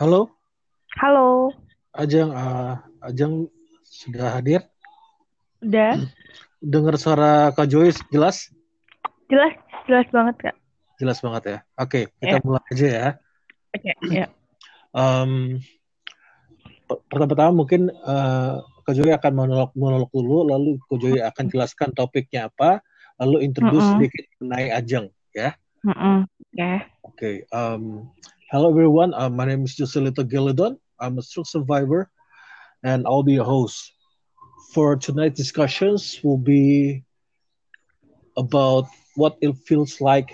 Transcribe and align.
Halo, 0.00 0.32
Halo, 0.96 1.52
Ajeng. 1.92 2.32
Uh, 2.32 2.80
Ajeng 3.04 3.52
sudah 3.84 4.32
hadir. 4.40 4.64
udah 5.60 6.00
Dengar 6.56 6.96
suara 6.96 7.52
Kak 7.52 7.68
Joyce 7.68 8.00
jelas? 8.08 8.48
jelas 9.28 9.52
jelas 9.84 10.08
banget 10.08 10.36
kak. 10.40 10.56
Jelas 10.96 11.20
banget 11.20 11.42
ya. 11.44 11.58
Oke, 11.76 12.08
kita 12.16 12.40
Ya. 12.40 12.44
mulai 12.48 12.64
aja 12.72 12.88
ya. 12.88 13.08
Oke, 13.76 13.92
ya. 14.08 14.26
Um, 14.96 15.60
per- 16.88 17.04
pertama-tama 17.12 17.52
mungkin 17.52 17.92
uh, 17.92 18.64
Kak 18.88 18.96
Joy 18.96 19.12
akan 19.12 19.32
monolog 19.36 19.70
monolog 19.76 20.08
dulu, 20.16 20.48
lalu 20.48 20.80
Kak 20.88 20.96
Joy 20.96 21.20
akan 21.20 21.44
jelaskan 21.52 21.92
topiknya 21.92 22.48
apa, 22.48 22.80
lalu 23.20 23.44
introduce 23.44 23.84
Mm-mm. 23.84 24.00
sedikit 24.00 24.24
mengenai 24.40 24.72
Ajeng 24.72 25.12
ya. 25.36 25.52
Mm-mm. 25.84 26.24
Oke. 26.56 26.88
Okay. 27.04 27.34
Um, 27.52 28.08
hello 28.50 28.70
everyone. 28.70 29.14
Uh, 29.14 29.28
my 29.30 29.44
name 29.46 29.64
is 29.64 29.76
Joselito 29.76 30.22
Gilidon. 30.24 30.76
I'm 31.00 31.18
a 31.18 31.22
stroke 31.22 31.46
survivor, 31.46 32.10
and 32.84 33.06
I'll 33.06 33.22
be 33.22 33.34
your 33.34 33.44
host. 33.44 33.92
For 34.74 34.96
tonight's 34.96 35.36
discussions, 35.38 36.20
will 36.22 36.38
be 36.38 37.04
about 38.36 38.86
what 39.16 39.36
it 39.40 39.54
feels 39.66 40.00
like 40.00 40.30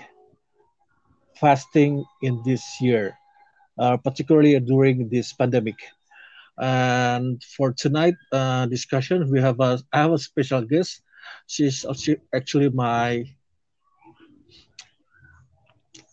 fasting 1.39 2.03
in 2.21 2.41
this 2.45 2.63
year, 2.81 3.17
uh, 3.79 3.97
particularly 3.97 4.59
during 4.59 5.09
this 5.09 5.33
pandemic. 5.33 5.75
And 6.59 7.41
for 7.57 7.73
tonight 7.73 8.15
uh, 8.31 8.65
discussion, 8.67 9.29
we 9.31 9.39
have 9.41 9.59
a 9.59 9.79
I 9.93 9.99
have 10.01 10.11
a 10.13 10.17
special 10.19 10.61
guest. 10.61 11.01
She's 11.47 11.85
actually 12.33 12.69
my 12.69 13.25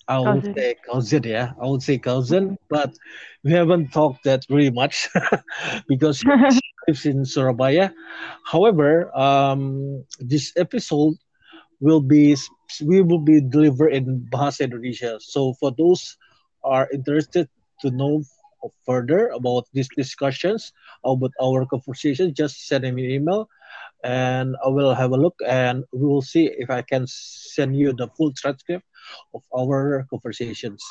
I 0.09 0.21
would 0.21 0.45
Cousin. 0.45 0.57
say 0.57 0.75
cousin, 0.91 1.23
yeah. 1.25 1.53
I 1.61 1.67
would 1.67 1.83
say 1.83 1.99
cousin, 1.99 2.57
but 2.69 2.93
we 3.45 3.53
haven't 3.53 3.91
talked 3.93 4.25
that 4.25 4.43
really 4.51 4.71
much 4.71 5.09
because 5.89 6.19
she 6.19 6.27
lives 6.89 7.05
in 7.07 7.25
Surabaya. 7.25 7.91
However, 8.45 9.11
um, 9.17 10.05
this 10.21 10.53
episode 10.57 11.15
will 11.81 12.01
be 12.01 12.37
we 12.85 13.03
will 13.03 13.21
be 13.23 13.41
delivered 13.41 13.93
in 13.95 14.27
Bahasa 14.33 14.65
Indonesia. 14.65 15.17
So 15.21 15.55
for 15.61 15.73
those 15.77 16.17
are 16.65 16.89
interested 16.93 17.49
to 17.83 17.91
know 17.91 18.23
further 18.87 19.29
about 19.29 19.65
these 19.73 19.89
discussions 19.97 20.73
about 21.05 21.33
our 21.43 21.65
conversation, 21.67 22.33
just 22.35 22.67
send 22.67 22.85
me 22.95 23.05
an 23.07 23.11
email 23.23 23.49
and 24.05 24.55
I 24.65 24.69
will 24.69 24.95
have 24.95 25.11
a 25.13 25.17
look 25.17 25.35
and 25.47 25.85
we 25.93 26.07
will 26.07 26.23
see 26.23 26.51
if 26.57 26.71
I 26.71 26.83
can 26.83 27.05
send 27.09 27.77
you 27.77 27.93
the 27.93 28.09
full 28.17 28.33
transcript 28.37 28.85
of 29.35 29.43
our 29.57 30.07
conversations. 30.11 30.83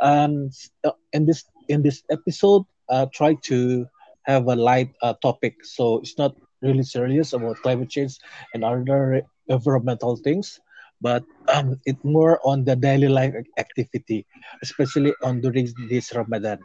And 0.00 0.52
uh, 0.84 0.96
in 1.12 1.26
this 1.26 1.44
in 1.68 1.82
this 1.82 2.02
episode, 2.10 2.64
uh, 2.88 3.06
try 3.12 3.36
to 3.52 3.86
have 4.24 4.48
a 4.48 4.56
light 4.56 4.90
uh, 5.02 5.14
topic, 5.22 5.62
so 5.62 6.00
it's 6.00 6.18
not 6.18 6.34
really 6.62 6.82
serious 6.82 7.32
about 7.32 7.60
climate 7.62 7.90
change 7.90 8.18
and 8.54 8.64
other 8.64 9.22
environmental 9.48 10.16
things, 10.16 10.58
but 11.00 11.22
um, 11.52 11.78
it's 11.84 12.02
more 12.02 12.40
on 12.44 12.64
the 12.64 12.74
daily 12.74 13.08
life 13.08 13.34
activity, 13.58 14.26
especially 14.62 15.12
on 15.22 15.40
during 15.40 15.68
this 15.88 16.14
Ramadan. 16.14 16.58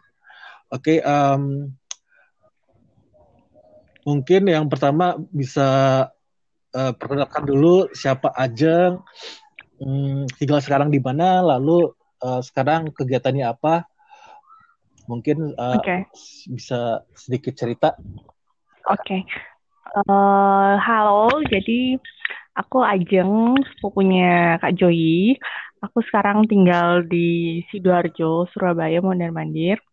Okay, 0.72 1.04
um, 1.04 1.76
mungkin 4.08 4.48
yang 4.50 4.72
pertama 4.72 5.20
bisa 5.30 5.68
uh, 6.74 6.92
perkenalkan 6.98 7.44
dulu 7.46 7.92
siapa 7.94 8.32
Ajeng, 8.34 9.04
hmm, 9.82 10.30
tinggal 10.38 10.62
sekarang 10.62 10.94
di 10.94 11.02
mana, 11.02 11.42
lalu 11.42 11.90
uh, 12.22 12.40
sekarang 12.46 12.94
kegiatannya 12.94 13.50
apa? 13.50 13.90
Mungkin 15.10 15.58
uh, 15.58 15.82
Oke. 15.82 16.08
bisa 16.46 17.02
sedikit 17.18 17.58
cerita. 17.58 17.98
Oke. 18.86 19.26
Eh, 19.92 20.74
halo, 20.80 21.28
jadi 21.52 22.00
aku 22.56 22.80
Ajeng, 22.80 23.60
sepupunya 23.76 24.56
Kak 24.64 24.80
Joyi. 24.80 25.36
Aku 25.84 26.00
sekarang 26.08 26.48
tinggal 26.48 27.04
di 27.04 27.60
Sidoarjo, 27.68 28.48
Surabaya, 28.56 29.04
Mondar 29.04 29.36
Mandir. 29.36 29.84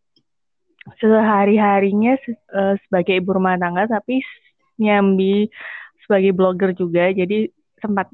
Sehari-harinya 1.02 2.14
se- 2.22 2.38
eh, 2.54 2.78
sebagai 2.86 3.18
ibu 3.18 3.34
rumah 3.34 3.58
tangga, 3.58 3.90
tapi 3.90 4.22
nyambi 4.78 5.50
sebagai 6.06 6.30
blogger 6.30 6.78
juga. 6.78 7.10
Jadi 7.10 7.50
sempat 7.82 8.12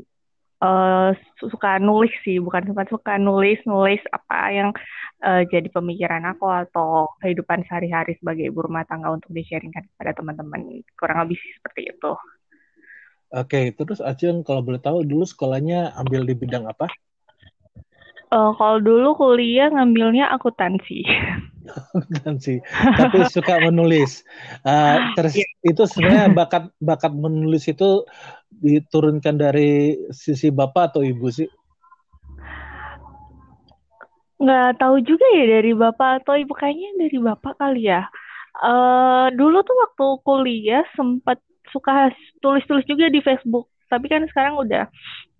su- 1.38 1.50
suka 1.50 1.78
nulis 1.82 2.12
sih, 2.22 2.38
bukan 2.38 2.70
sempat 2.70 2.86
suka 2.88 3.18
nulis, 3.20 3.58
nulis 3.66 4.00
apa 4.10 4.38
yang 4.52 4.68
eh, 5.24 5.42
jadi 5.48 5.68
pemikiran 5.72 6.24
aku 6.34 6.46
atau 6.48 7.10
kehidupan 7.20 7.64
sehari-hari 7.66 8.14
sebagai 8.20 8.48
ibu 8.48 8.64
rumah 8.64 8.84
tangga 8.86 9.12
untuk 9.12 9.32
di-sharingkan 9.32 9.84
kepada 9.94 10.12
teman-teman. 10.16 10.84
Kurang 10.96 11.26
lebih 11.26 11.38
seperti 11.60 11.90
itu. 11.90 12.12
Oke, 13.34 13.74
terus 13.74 13.98
Ajeng 13.98 14.46
kalau 14.46 14.62
boleh 14.62 14.78
tahu 14.78 15.02
dulu 15.02 15.26
sekolahnya 15.26 15.90
ambil 15.98 16.22
di 16.22 16.34
bidang 16.38 16.70
apa? 16.70 16.86
Eh, 18.34 18.50
kalau 18.58 18.78
dulu 18.82 19.14
kuliah 19.14 19.70
ngambilnya 19.70 20.26
akuntansi. 20.34 21.06
sih, 22.44 22.58
tapi 22.96 23.24
suka 23.32 23.56
menulis. 23.56 24.20
Uh, 24.60 25.00
terus 25.16 25.40
itu 25.64 25.82
sebenarnya 25.88 26.28
bakat 26.28 26.68
bakat 26.76 27.12
menulis 27.14 27.64
itu 27.64 28.04
diturunkan 28.62 29.34
dari 29.40 29.98
sisi 30.14 30.50
bapak 30.50 30.94
atau 30.94 31.02
ibu 31.02 31.26
sih? 31.30 31.48
Nggak 34.38 34.82
tahu 34.82 35.00
juga 35.00 35.26
ya 35.32 35.44
dari 35.58 35.72
bapak 35.72 36.22
atau 36.22 36.34
ibu 36.36 36.52
kayaknya 36.52 36.90
dari 37.00 37.18
bapak 37.22 37.54
kali 37.56 37.88
ya. 37.88 38.04
Eh 38.60 39.26
dulu 39.34 39.62
tuh 39.64 39.76
waktu 39.88 40.06
kuliah 40.26 40.84
sempat 40.94 41.40
suka 41.72 42.12
tulis-tulis 42.44 42.86
juga 42.86 43.08
di 43.08 43.24
Facebook. 43.24 43.70
Tapi 43.88 44.06
kan 44.10 44.26
sekarang 44.30 44.58
udah 44.58 44.90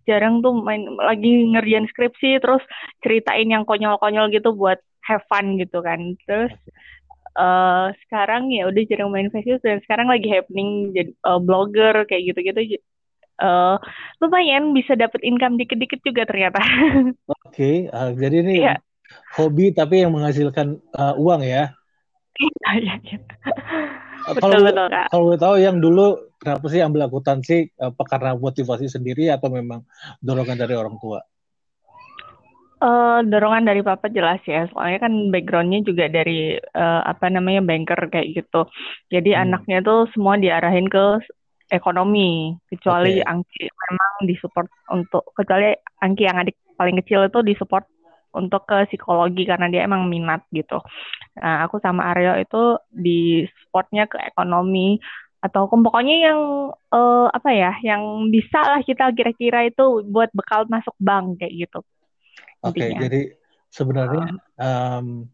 jarang 0.05 0.45
tuh 0.45 0.53
main 0.61 0.85
lagi 1.01 1.49
ngerjain 1.53 1.89
skripsi 1.89 2.39
terus 2.41 2.61
ceritain 3.01 3.49
yang 3.49 3.65
konyol-konyol 3.65 4.29
gitu 4.33 4.53
buat 4.53 4.79
have 5.05 5.25
fun 5.29 5.59
gitu 5.61 5.85
kan. 5.85 6.17
Terus 6.25 6.55
eh 7.35 7.87
sekarang 8.07 8.55
ya 8.55 8.71
udah 8.71 8.83
jarang 8.87 9.11
main 9.11 9.29
Facebook 9.35 9.59
dan 9.67 9.83
sekarang 9.83 10.07
lagi 10.07 10.31
happening 10.31 10.95
jadi 10.95 11.11
eh, 11.11 11.41
blogger 11.43 12.07
kayak 12.07 12.35
gitu-gitu. 12.35 12.79
Eh 13.43 13.77
lumayan 14.23 14.71
bisa 14.71 14.95
dapet 14.95 15.19
income 15.27 15.59
dikit-dikit 15.59 16.01
juga 16.07 16.23
ternyata. 16.29 16.63
Oke, 17.49 17.91
uh, 17.91 18.11
jadi 18.15 18.37
ini 18.47 18.55
Iya. 18.63 18.79
hobi 19.35 19.75
tapi 19.75 20.03
yang 20.07 20.15
menghasilkan 20.15 20.79
uh, 20.95 21.15
uang 21.19 21.43
ya. 21.43 21.75
Iya, 22.39 22.71
iya, 22.83 22.95
iya. 23.03 23.19
Uh, 24.25 24.35
Betul, 24.35 24.63
kalau 24.65 24.89
kalau 25.13 25.23
boleh 25.31 25.41
tahu 25.41 25.55
yang 25.61 25.77
dulu 25.79 26.35
kenapa 26.41 26.67
sih 26.71 26.81
ambil 26.83 27.07
akuntansi? 27.07 27.75
Apa 27.79 28.03
karena 28.07 28.35
motivasi 28.39 28.87
sendiri 28.91 29.31
atau 29.31 29.51
memang 29.51 29.83
dorongan 30.23 30.59
dari 30.59 30.75
orang 30.75 30.97
tua? 30.99 31.21
Eh, 32.85 33.19
dorongan 33.33 33.65
dari 33.65 33.81
papa 33.81 34.13
jelas 34.13 34.45
ya, 34.45 34.69
soalnya 34.69 35.09
kan 35.09 35.13
backgroundnya 35.33 35.81
juga 35.89 36.05
dari 36.11 36.53
eh, 36.61 37.01
apa 37.09 37.33
namanya 37.33 37.65
banker 37.65 37.97
kayak 38.13 38.37
gitu. 38.37 38.69
Jadi 39.09 39.33
Hmm. 39.33 39.49
anaknya 39.49 39.81
tuh 39.81 40.05
semua 40.13 40.37
diarahin 40.37 40.85
ke 40.93 41.25
ekonomi, 41.71 42.55
kecuali 42.69 43.21
Oke. 43.21 43.27
Angki 43.27 43.65
memang 43.67 44.13
disupport 44.29 44.69
untuk 44.93 45.25
kecuali 45.33 45.73
Angki 46.01 46.23
yang 46.29 46.39
adik 46.41 46.57
paling 46.77 46.97
kecil 47.03 47.27
itu 47.29 47.41
disupport 47.41 47.85
untuk 48.35 48.67
ke 48.67 48.91
psikologi 48.91 49.47
karena 49.47 49.71
dia 49.71 49.87
emang 49.87 50.11
minat 50.11 50.43
gitu. 50.51 50.83
Nah, 51.39 51.63
aku 51.67 51.79
sama 51.79 52.11
Aryo 52.11 52.35
itu 52.43 52.63
di 52.91 53.47
supportnya 53.63 54.11
ke 54.11 54.19
ekonomi 54.19 54.99
atau 55.39 55.71
ke- 55.71 55.77
pokoknya 55.79 56.17
yang 56.31 56.41
eh, 56.73 57.27
apa 57.31 57.51
ya, 57.55 57.73
yang 57.87 58.33
bisa 58.33 58.59
lah 58.59 58.81
kita 58.83 59.15
kira-kira 59.15 59.71
itu 59.71 60.03
buat 60.09 60.35
bekal 60.35 60.67
masuk 60.67 60.95
bank 60.99 61.39
kayak 61.39 61.69
gitu 61.69 61.81
Oke, 62.65 62.81
intinya. 62.81 63.01
jadi 63.05 63.21
sebenarnya 63.69 64.27
um, 64.57 65.29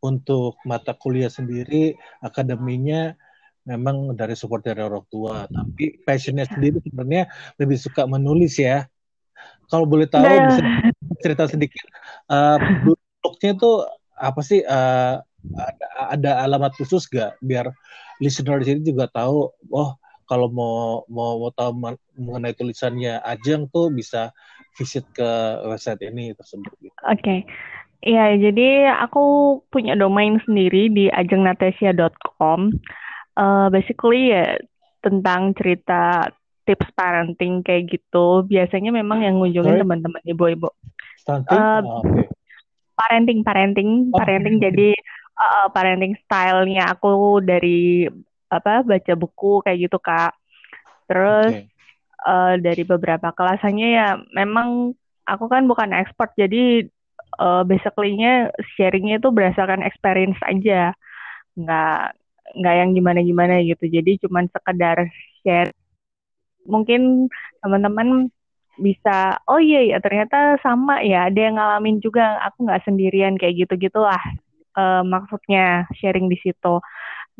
untuk 0.00 0.54
mata 0.62 0.94
kuliah 0.94 1.28
sendiri 1.28 1.98
akademinya 2.22 3.18
memang 3.66 4.16
dari 4.16 4.34
support 4.36 4.64
dari 4.64 4.80
orang 4.80 5.04
tua, 5.12 5.46
tapi 5.50 6.00
passionnya 6.02 6.46
sendiri 6.48 6.80
sebenarnya 6.80 7.28
lebih 7.60 7.76
suka 7.76 8.06
menulis 8.08 8.56
ya. 8.56 8.86
Kalau 9.70 9.86
boleh 9.86 10.08
tahu 10.10 10.24
Nah, 10.26 10.46
bisa 10.50 10.62
cerita 11.22 11.44
sedikit 11.46 11.84
uh, 12.30 12.58
blognya 13.22 13.52
tuh 13.54 13.86
apa 14.18 14.40
sih? 14.42 14.60
uh, 14.64 15.22
ada, 15.56 15.86
ada 16.14 16.30
alamat 16.44 16.76
khusus 16.76 17.08
gak 17.08 17.34
biar 17.40 17.72
listener 18.20 18.60
di 18.60 18.66
sini 18.68 18.80
juga 18.84 19.08
tahu, 19.08 19.48
oh 19.72 19.90
kalau 20.28 20.46
mau 20.46 21.02
mau 21.10 21.42
mau 21.42 21.50
tahu 21.50 21.74
men- 21.74 22.04
mengenai 22.14 22.54
tulisannya 22.54 23.18
Ajeng 23.24 23.66
tuh 23.72 23.90
bisa 23.90 24.30
visit 24.78 25.02
ke 25.10 25.26
website 25.66 26.06
ini 26.06 26.30
tersebut. 26.36 26.70
Oke. 27.10 27.42
Ya, 28.00 28.32
jadi 28.32 28.96
aku 28.96 29.60
punya 29.68 29.92
domain 29.92 30.40
sendiri 30.46 30.88
di 30.88 31.12
ajengnatesia.com. 31.12 32.72
Eh, 33.40 33.66
basically 33.72 34.36
ya 34.36 34.60
tentang 35.00 35.56
cerita 35.56 36.28
tips 36.68 36.92
parenting 36.92 37.64
kayak 37.64 37.88
gitu. 37.88 38.44
Biasanya 38.44 38.92
memang 38.92 39.24
yang 39.24 39.40
ngunjungin 39.40 39.80
teman-teman 39.80 40.20
ibu-ibu. 40.28 40.68
Stunting? 41.16 41.56
Oke. 41.56 42.28
Parenting, 42.92 43.40
parenting, 43.40 43.90
Oh, 44.12 44.20
parenting. 44.20 44.60
Jadi 44.60 44.92
uh, 45.40 45.72
parenting 45.72 46.20
stylenya 46.20 46.92
aku 46.92 47.40
dari 47.40 48.04
apa 48.52 48.84
baca 48.84 49.12
buku 49.16 49.64
kayak 49.64 49.88
gitu 49.88 49.96
kak. 49.96 50.36
Terus 51.08 51.64
okay. 51.64 51.72
uh, 52.28 52.54
dari 52.60 52.84
beberapa 52.84 53.32
kelasannya 53.32 53.88
ya 53.88 54.08
memang 54.36 54.92
aku 55.24 55.48
kan 55.48 55.64
bukan 55.64 55.96
expert 55.96 56.36
jadi 56.36 56.84
uh, 57.40 57.64
basically-nya 57.64 58.52
sharingnya 58.76 59.16
itu 59.16 59.32
berdasarkan 59.32 59.80
experience 59.80 60.38
aja 60.44 60.92
nggak 61.56 62.19
nggak 62.56 62.74
yang 62.80 62.90
gimana 62.96 63.20
gimana 63.22 63.54
gitu. 63.64 63.84
Jadi 63.86 64.20
cuman 64.26 64.46
sekedar 64.50 65.06
share. 65.42 65.72
Mungkin 66.68 67.30
teman-teman 67.64 68.28
bisa 68.80 69.36
oh 69.44 69.60
iya 69.60 69.84
ya 69.84 69.98
ternyata 70.00 70.56
sama 70.64 71.04
ya 71.04 71.28
ada 71.28 71.36
yang 71.36 71.60
ngalamin 71.60 72.00
juga 72.00 72.40
aku 72.48 72.64
nggak 72.64 72.82
sendirian 72.88 73.36
kayak 73.36 73.68
gitu 73.68 73.74
gitulah 73.76 74.20
uh, 74.78 75.04
maksudnya 75.04 75.84
sharing 76.00 76.26
di 76.32 76.38
situ. 76.40 76.80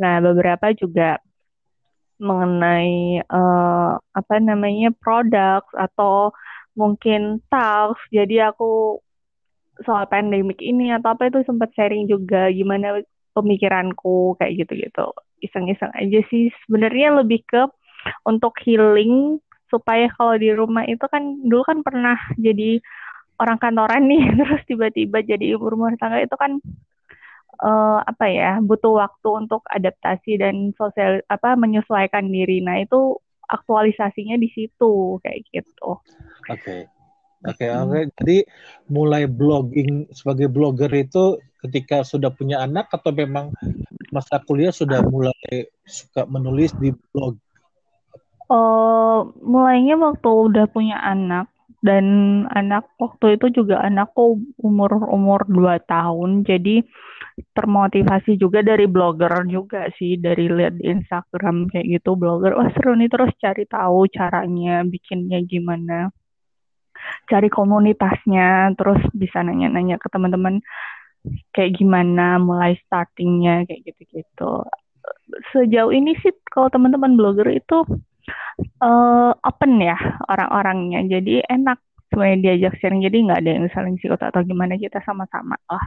Nah 0.00 0.20
beberapa 0.20 0.72
juga 0.76 1.20
mengenai 2.20 3.24
uh, 3.32 3.96
apa 3.96 4.34
namanya 4.44 4.92
produk 5.00 5.64
atau 5.72 6.36
mungkin 6.76 7.40
talks 7.48 8.00
jadi 8.12 8.52
aku 8.52 9.00
soal 9.84 10.04
pandemik 10.12 10.60
ini 10.60 10.92
atau 10.92 11.16
apa 11.16 11.32
itu 11.32 11.40
sempat 11.48 11.72
sharing 11.72 12.04
juga 12.04 12.52
gimana 12.52 13.00
pemikiranku 13.36 14.36
kayak 14.38 14.66
gitu-gitu 14.66 15.06
iseng-iseng 15.40 15.92
aja 15.96 16.20
sih 16.28 16.52
sebenarnya 16.66 17.22
lebih 17.22 17.42
ke 17.46 17.62
untuk 18.28 18.56
healing 18.64 19.40
supaya 19.70 20.10
kalau 20.18 20.34
di 20.36 20.50
rumah 20.50 20.84
itu 20.84 21.04
kan 21.06 21.22
dulu 21.46 21.62
kan 21.62 21.80
pernah 21.86 22.18
jadi 22.36 22.82
orang 23.40 23.56
kantoran 23.56 24.04
nih 24.10 24.24
terus 24.38 24.62
tiba-tiba 24.66 25.22
jadi 25.24 25.56
ibu 25.56 25.64
rumah 25.64 25.94
tangga 25.96 26.20
itu 26.20 26.36
kan 26.36 26.58
uh, 27.62 28.00
apa 28.04 28.26
ya 28.28 28.52
butuh 28.60 29.00
waktu 29.00 29.28
untuk 29.46 29.62
adaptasi 29.70 30.36
dan 30.36 30.74
sosial 30.76 31.22
apa 31.30 31.54
menyesuaikan 31.54 32.28
diri 32.28 32.60
nah 32.60 32.76
itu 32.82 33.16
aktualisasinya 33.50 34.38
di 34.38 34.46
situ 34.54 35.18
kayak 35.26 35.42
gitu. 35.50 35.98
Oke. 36.46 36.54
Okay. 36.54 37.00
Oke, 37.40 37.64
okay, 37.64 37.70
oke. 37.72 37.88
Okay. 37.88 38.02
Jadi 38.20 38.37
mulai 38.92 39.25
blogging 39.25 40.12
sebagai 40.12 40.52
blogger 40.52 40.92
itu 40.92 41.40
ketika 41.64 42.04
sudah 42.04 42.32
punya 42.32 42.60
anak 42.64 42.92
atau 42.92 43.12
memang 43.12 43.52
masa 44.12 44.40
kuliah 44.44 44.72
sudah 44.72 45.00
mulai 45.06 45.69
suka 45.84 46.26
menulis 46.28 46.75
di 46.76 46.92
blog 47.12 47.37
Uh, 48.50 49.31
mulainya 49.46 49.94
waktu 49.94 50.26
udah 50.26 50.66
punya 50.75 50.98
anak 50.98 51.46
dan 51.87 52.04
anak 52.50 52.82
waktu 52.98 53.38
itu 53.38 53.62
juga 53.62 53.78
anakku 53.78 54.42
umur 54.58 55.06
umur 55.06 55.46
2 55.46 55.78
tahun 55.87 56.42
jadi 56.42 56.82
termotivasi 57.54 58.37
juga 58.42 58.60
dari 58.66 58.90
blogger 58.90 59.46
juga 59.46 59.88
sih 59.96 60.19
dari 60.19 60.50
lihat 60.50 60.76
di 60.76 60.92
Instagram 60.92 61.70
kayak 61.70 62.02
gitu 62.02 62.19
blogger 62.19 62.58
wah 62.58 62.69
seru 62.75 62.98
nih 62.98 63.06
terus 63.06 63.31
cari 63.38 63.64
tahu 63.70 64.10
caranya 64.10 64.82
bikinnya 64.82 65.40
gimana 65.46 66.10
cari 67.31 67.49
komunitasnya 67.49 68.75
terus 68.75 69.00
bisa 69.14 69.41
nanya-nanya 69.44 69.97
ke 70.00 70.08
teman-teman 70.11 70.61
kayak 71.52 71.76
gimana 71.76 72.41
mulai 72.41 72.81
startingnya 72.87 73.69
kayak 73.69 73.93
gitu-gitu. 73.93 74.64
Sejauh 75.52 75.93
ini 75.93 76.17
sih 76.20 76.32
kalau 76.49 76.73
teman-teman 76.73 77.17
blogger 77.17 77.49
itu 77.52 77.85
uh, 78.81 79.32
open 79.44 79.81
ya 79.81 79.97
orang-orangnya. 80.29 81.05
Jadi 81.06 81.44
enak 81.44 81.79
semuanya 82.11 82.50
diajak 82.50 82.75
sharing. 82.81 83.05
Jadi 83.05 83.17
nggak 83.29 83.41
ada 83.44 83.50
yang 83.50 83.67
saling 83.73 83.97
sikut 84.00 84.20
atau 84.20 84.41
gimana 84.43 84.76
kita 84.81 84.99
sama-sama 85.05 85.56
lah. 85.69 85.85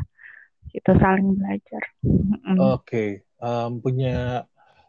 Kita 0.70 0.96
saling 0.98 1.38
belajar. 1.38 1.84
Oke 2.02 2.58
okay. 2.58 3.10
um, 3.42 3.82
punya 3.84 4.48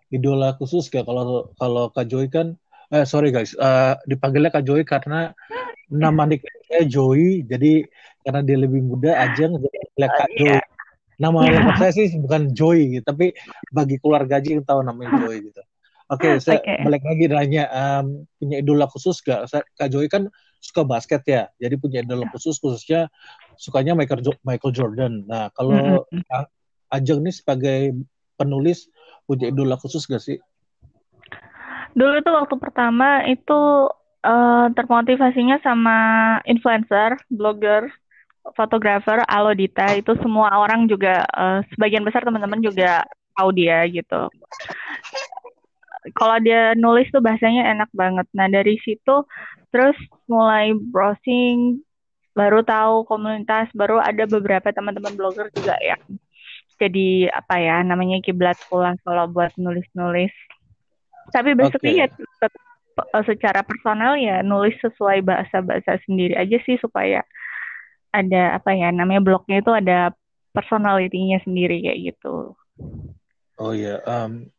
idola 0.08 0.54
khusus 0.54 0.86
gak 0.86 1.04
kalau 1.08 1.50
kalau 1.58 1.90
Kak 1.90 2.06
Joy 2.08 2.30
kan? 2.30 2.54
Eh 2.92 3.02
sorry 3.08 3.34
guys 3.34 3.56
uh, 3.58 3.98
dipanggilnya 4.06 4.54
Kak 4.54 4.64
Joy 4.64 4.86
karena 4.86 5.34
nama 5.90 6.22
nicknya 6.28 6.84
Joy 6.88 7.44
jadi 7.44 7.84
karena 8.24 8.40
dia 8.40 8.56
lebih 8.56 8.80
muda 8.84 9.12
aja 9.16 9.48
jadi 9.48 9.78
Kak 10.00 10.28
oh, 10.28 10.36
Joy 10.38 10.56
nama 11.14 11.38
lengkap 11.46 11.76
saya 11.78 11.92
sih 11.94 12.18
bukan 12.18 12.50
Joy 12.56 12.98
gitu 12.98 13.04
tapi 13.06 13.36
bagi 13.70 13.96
keluarga 14.02 14.40
aja 14.40 14.48
yang 14.48 14.64
tahu 14.64 14.80
namanya 14.82 15.20
Joy 15.24 15.50
gitu 15.52 15.62
Oke, 16.12 16.28
okay, 16.28 16.34
saya 16.44 16.60
okay. 16.60 16.84
balik 16.84 17.00
lagi 17.00 17.24
nanya 17.32 17.64
um, 17.72 18.28
punya 18.36 18.60
idola 18.60 18.84
khusus 18.84 19.24
gak? 19.24 19.48
Saya, 19.48 19.64
Kak 19.72 19.88
Joy 19.88 20.04
kan 20.12 20.28
suka 20.60 20.84
basket 20.84 21.24
ya, 21.24 21.48
jadi 21.56 21.80
punya 21.80 22.04
idola 22.04 22.28
khusus 22.28 22.60
khususnya 22.60 23.08
sukanya 23.56 23.96
Michael 23.96 24.20
jo 24.20 24.36
Michael 24.44 24.72
Jordan. 24.76 25.24
Nah, 25.24 25.48
kalau 25.56 26.04
mm 26.12 26.20
-hmm. 26.20 26.44
Ajeng 26.92 27.24
nih 27.24 27.34
sebagai 27.34 27.80
penulis 28.36 28.86
punya 29.24 29.48
idola 29.48 29.80
khusus 29.80 30.04
gak 30.04 30.20
sih? 30.20 30.36
Dulu 31.96 32.20
tuh 32.20 32.34
waktu 32.36 32.54
pertama 32.60 33.24
itu 33.24 33.88
uh, 34.24 34.66
termotivasinya 34.72 35.60
sama 35.60 35.96
influencer, 36.48 37.20
blogger, 37.28 37.92
fotografer 38.56 39.20
Alodita 39.28 39.92
itu 39.92 40.16
semua 40.20 40.52
orang 40.56 40.88
juga 40.88 41.28
uh, 41.36 41.60
sebagian 41.76 42.04
besar 42.04 42.24
teman-teman 42.24 42.60
juga 42.60 43.04
tahu 43.36 43.52
dia 43.52 43.84
gitu 43.88 44.28
kalau 46.12 46.36
dia 46.36 46.76
nulis 46.76 47.08
tuh 47.08 47.24
bahasanya 47.24 47.72
enak 47.72 47.88
banget. 47.96 48.28
Nah 48.36 48.44
dari 48.52 48.76
situ 48.84 49.24
terus 49.72 49.96
mulai 50.28 50.76
browsing, 50.76 51.80
baru 52.36 52.60
tahu 52.60 53.08
komunitas, 53.08 53.72
baru 53.72 54.04
ada 54.04 54.28
beberapa 54.28 54.68
teman-teman 54.68 55.16
blogger 55.16 55.48
juga 55.56 55.80
ya. 55.80 55.96
Jadi 56.76 57.30
apa 57.32 57.56
ya 57.56 57.80
namanya 57.80 58.20
kiblat 58.20 58.60
pulang 58.68 59.00
kalau 59.00 59.24
buat 59.32 59.56
nulis-nulis. 59.56 60.34
Tapi 61.32 61.56
basically 61.56 61.96
okay. 61.96 62.04
ya 62.04 62.06
tetap 62.12 62.52
secara 63.26 63.66
personal 63.66 64.14
ya 64.18 64.40
nulis 64.46 64.74
sesuai 64.80 65.22
bahasa-bahasa 65.26 65.98
sendiri 66.06 66.38
aja 66.38 66.58
sih 66.62 66.78
supaya 66.78 67.22
ada 68.14 68.62
apa 68.62 68.70
ya 68.74 68.94
namanya 68.94 69.22
blognya 69.22 69.58
itu 69.58 69.72
ada 69.74 70.14
personalitinya 70.54 71.42
sendiri 71.42 71.82
kayak 71.82 72.14
gitu. 72.14 72.54
Oh 73.58 73.74
ya, 73.74 73.98
yeah. 73.98 73.98
um, 74.06 74.50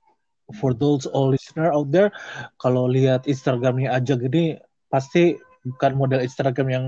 for 0.60 0.76
those 0.76 1.08
all 1.08 1.32
listener 1.32 1.72
out 1.72 1.88
there, 1.92 2.12
kalau 2.60 2.88
lihat 2.88 3.28
Instagramnya 3.28 3.96
aja 3.96 4.20
gini, 4.20 4.60
pasti 4.92 5.40
bukan 5.64 5.96
model 5.96 6.24
Instagram 6.24 6.68
yang 6.72 6.86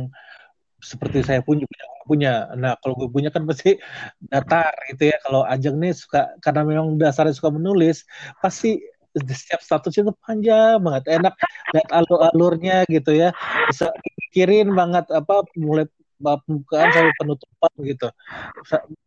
seperti 0.83 1.25
saya 1.25 1.41
pun 1.41 1.57
juga 1.57 1.83
punya. 2.05 2.47
Nah, 2.55 2.77
kalau 2.79 2.95
gue 2.95 3.09
punya 3.11 3.33
kan 3.33 3.43
pasti 3.43 3.75
datar 4.23 4.71
gitu 4.93 5.09
ya. 5.11 5.17
Kalau 5.25 5.43
Ajeng 5.43 5.81
nih 5.81 5.91
suka 5.91 6.37
karena 6.39 6.61
memang 6.63 6.95
dasarnya 6.95 7.35
suka 7.35 7.51
menulis, 7.51 8.05
pasti 8.39 8.79
setiap 9.25 9.61
statusnya 9.61 10.09
itu 10.09 10.13
panjang 10.23 10.77
banget, 10.81 11.03
enak 11.21 11.33
lihat 11.73 11.89
alur-alurnya 11.91 12.83
gitu 12.89 13.15
ya. 13.15 13.33
Bisa 13.69 13.91
pikirin 14.29 14.73
banget 14.73 15.09
apa 15.13 15.43
mulai 15.57 15.85
pembukaan 16.17 16.89
sampai 16.93 17.13
penutupan 17.17 17.71
gitu. 17.85 18.07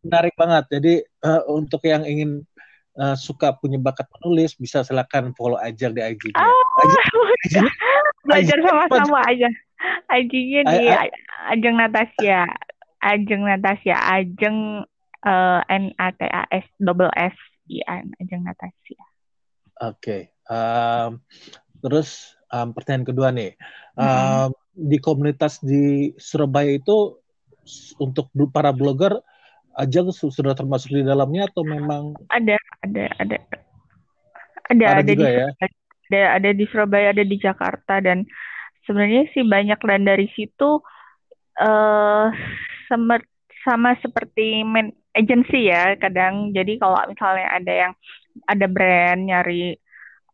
Menarik 0.03 0.33
banget. 0.39 0.63
Jadi 0.71 0.93
uh, 1.27 1.41
untuk 1.51 1.83
yang 1.83 2.07
ingin 2.07 2.43
uh, 2.97 3.15
suka 3.15 3.55
punya 3.55 3.77
bakat 3.79 4.07
menulis 4.19 4.55
bisa 4.55 4.83
silakan 4.83 5.35
follow 5.35 5.59
aja 5.59 5.91
di 5.91 6.01
IG-nya. 6.01 6.39
Oh, 6.39 6.63
belajar 8.27 8.57
sama-sama 8.63 9.19
aja. 9.27 9.47
IG-nya 10.11 10.61
di 10.67 10.85
Ajeng 11.51 11.77
Natasha. 11.77 12.47
Ajeng 13.01 13.43
Natasha, 13.49 13.97
Ajeng 13.97 14.85
uh, 15.25 15.59
N 15.67 15.89
A 15.97 16.13
T 16.13 16.21
A 16.29 16.45
S 16.53 16.67
double 16.77 17.09
S 17.17 17.35
I 17.69 17.81
N 17.89 18.13
Ajeng 18.21 18.45
Natasha. 18.45 19.10
Oke. 19.81 19.97
Okay. 19.97 20.21
Um, 20.45 21.21
terus 21.81 22.37
um, 22.53 22.71
pertanyaan 22.75 23.07
kedua 23.07 23.33
nih. 23.33 23.57
Um, 23.97 24.05
hmm. 24.05 24.49
Di 24.71 24.97
komunitas 25.01 25.59
di 25.59 26.13
Surabaya 26.15 26.71
itu 26.77 27.17
untuk 27.99 28.31
para 28.53 28.71
blogger 28.73 29.19
Ajang 29.71 30.11
sudah 30.11 30.51
termasuk 30.51 30.91
di 30.91 31.03
dalamnya 31.07 31.47
atau 31.47 31.63
memang 31.63 32.11
ada 32.27 32.59
ada 32.83 33.07
ada 33.23 33.37
ada 34.67 34.83
ada, 34.83 34.99
ada 34.99 35.11
di, 35.15 35.23
ya 35.23 35.47
ada 36.11 36.21
ada 36.35 36.49
di 36.51 36.65
Surabaya 36.67 37.15
ada 37.15 37.23
di 37.23 37.39
Jakarta 37.39 38.03
dan 38.03 38.27
sebenarnya 38.83 39.31
sih 39.31 39.47
banyak 39.47 39.79
dan 39.79 40.03
dari 40.03 40.27
situ 40.35 40.83
uh, 41.63 42.25
sama 42.91 43.23
sama 43.63 43.95
seperti 44.03 44.67
main 44.67 44.91
agency 45.15 45.71
ya 45.71 45.95
kadang 45.95 46.51
jadi 46.51 46.75
kalau 46.75 46.99
misalnya 47.07 47.47
ada 47.55 47.73
yang 47.87 47.93
ada 48.47 48.65
brand 48.67 49.21
nyari 49.27 49.75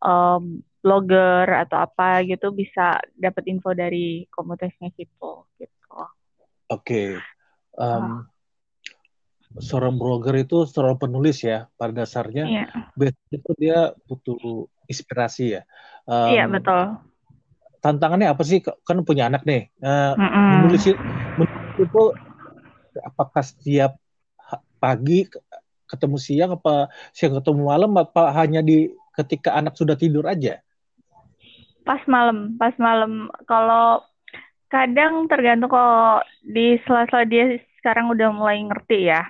um, 0.01 0.62
blogger 0.82 1.68
atau 1.68 1.84
apa 1.84 2.24
gitu 2.24 2.54
bisa 2.54 3.01
dapat 3.18 3.44
info 3.50 3.74
dari 3.74 4.24
komunitasnya 4.32 4.94
situ 4.96 5.32
gitu. 5.60 5.94
Oke. 5.96 6.08
Okay. 6.70 7.10
Um, 7.77 8.25
oh 8.25 8.38
seorang 9.56 9.96
blogger 9.98 10.36
itu 10.38 10.68
seorang 10.70 11.00
penulis 11.00 11.42
ya 11.42 11.66
pada 11.80 12.04
dasarnya 12.04 12.46
yeah. 12.46 13.24
itu 13.32 13.51
dia 13.58 13.96
butuh 14.06 14.68
inspirasi 14.86 15.60
ya 15.60 15.62
um, 16.06 16.30
iya 16.30 16.46
yeah, 16.46 16.48
betul 16.48 16.84
tantangannya 17.82 18.27
apa 18.34 18.44
sih 18.44 18.60
kan 18.62 19.01
punya 19.08 19.32
anak 19.32 19.48
nih 19.48 19.72
uh, 19.82 20.13
mm 20.13 20.27
-mm. 20.27 20.50
menulis, 20.68 20.84
menulis 21.39 21.77
itu 21.80 22.04
apakah 23.01 23.44
setiap 23.46 23.92
pagi 24.77 25.25
ketemu 25.88 26.17
siang 26.20 26.51
apa 26.60 26.91
siang 27.15 27.39
ketemu 27.39 27.62
malam 27.63 27.91
apa 27.96 28.32
hanya 28.36 28.60
di 28.62 28.91
ketika 29.17 29.58
anak 29.58 29.74
sudah 29.74 29.98
tidur 29.98 30.27
aja? 30.29 30.62
Pas 31.82 32.03
malam, 32.06 32.60
pas 32.60 32.75
malam. 32.77 33.32
Kalau 33.48 34.03
kadang 34.67 35.25
tergantung 35.32 35.72
kalau 35.72 36.20
di 36.44 36.75
sela-sela 36.84 37.24
dia 37.24 37.58
sekarang 37.79 38.12
udah 38.12 38.29
mulai 38.36 38.60
ngerti 38.62 39.10
ya. 39.10 39.24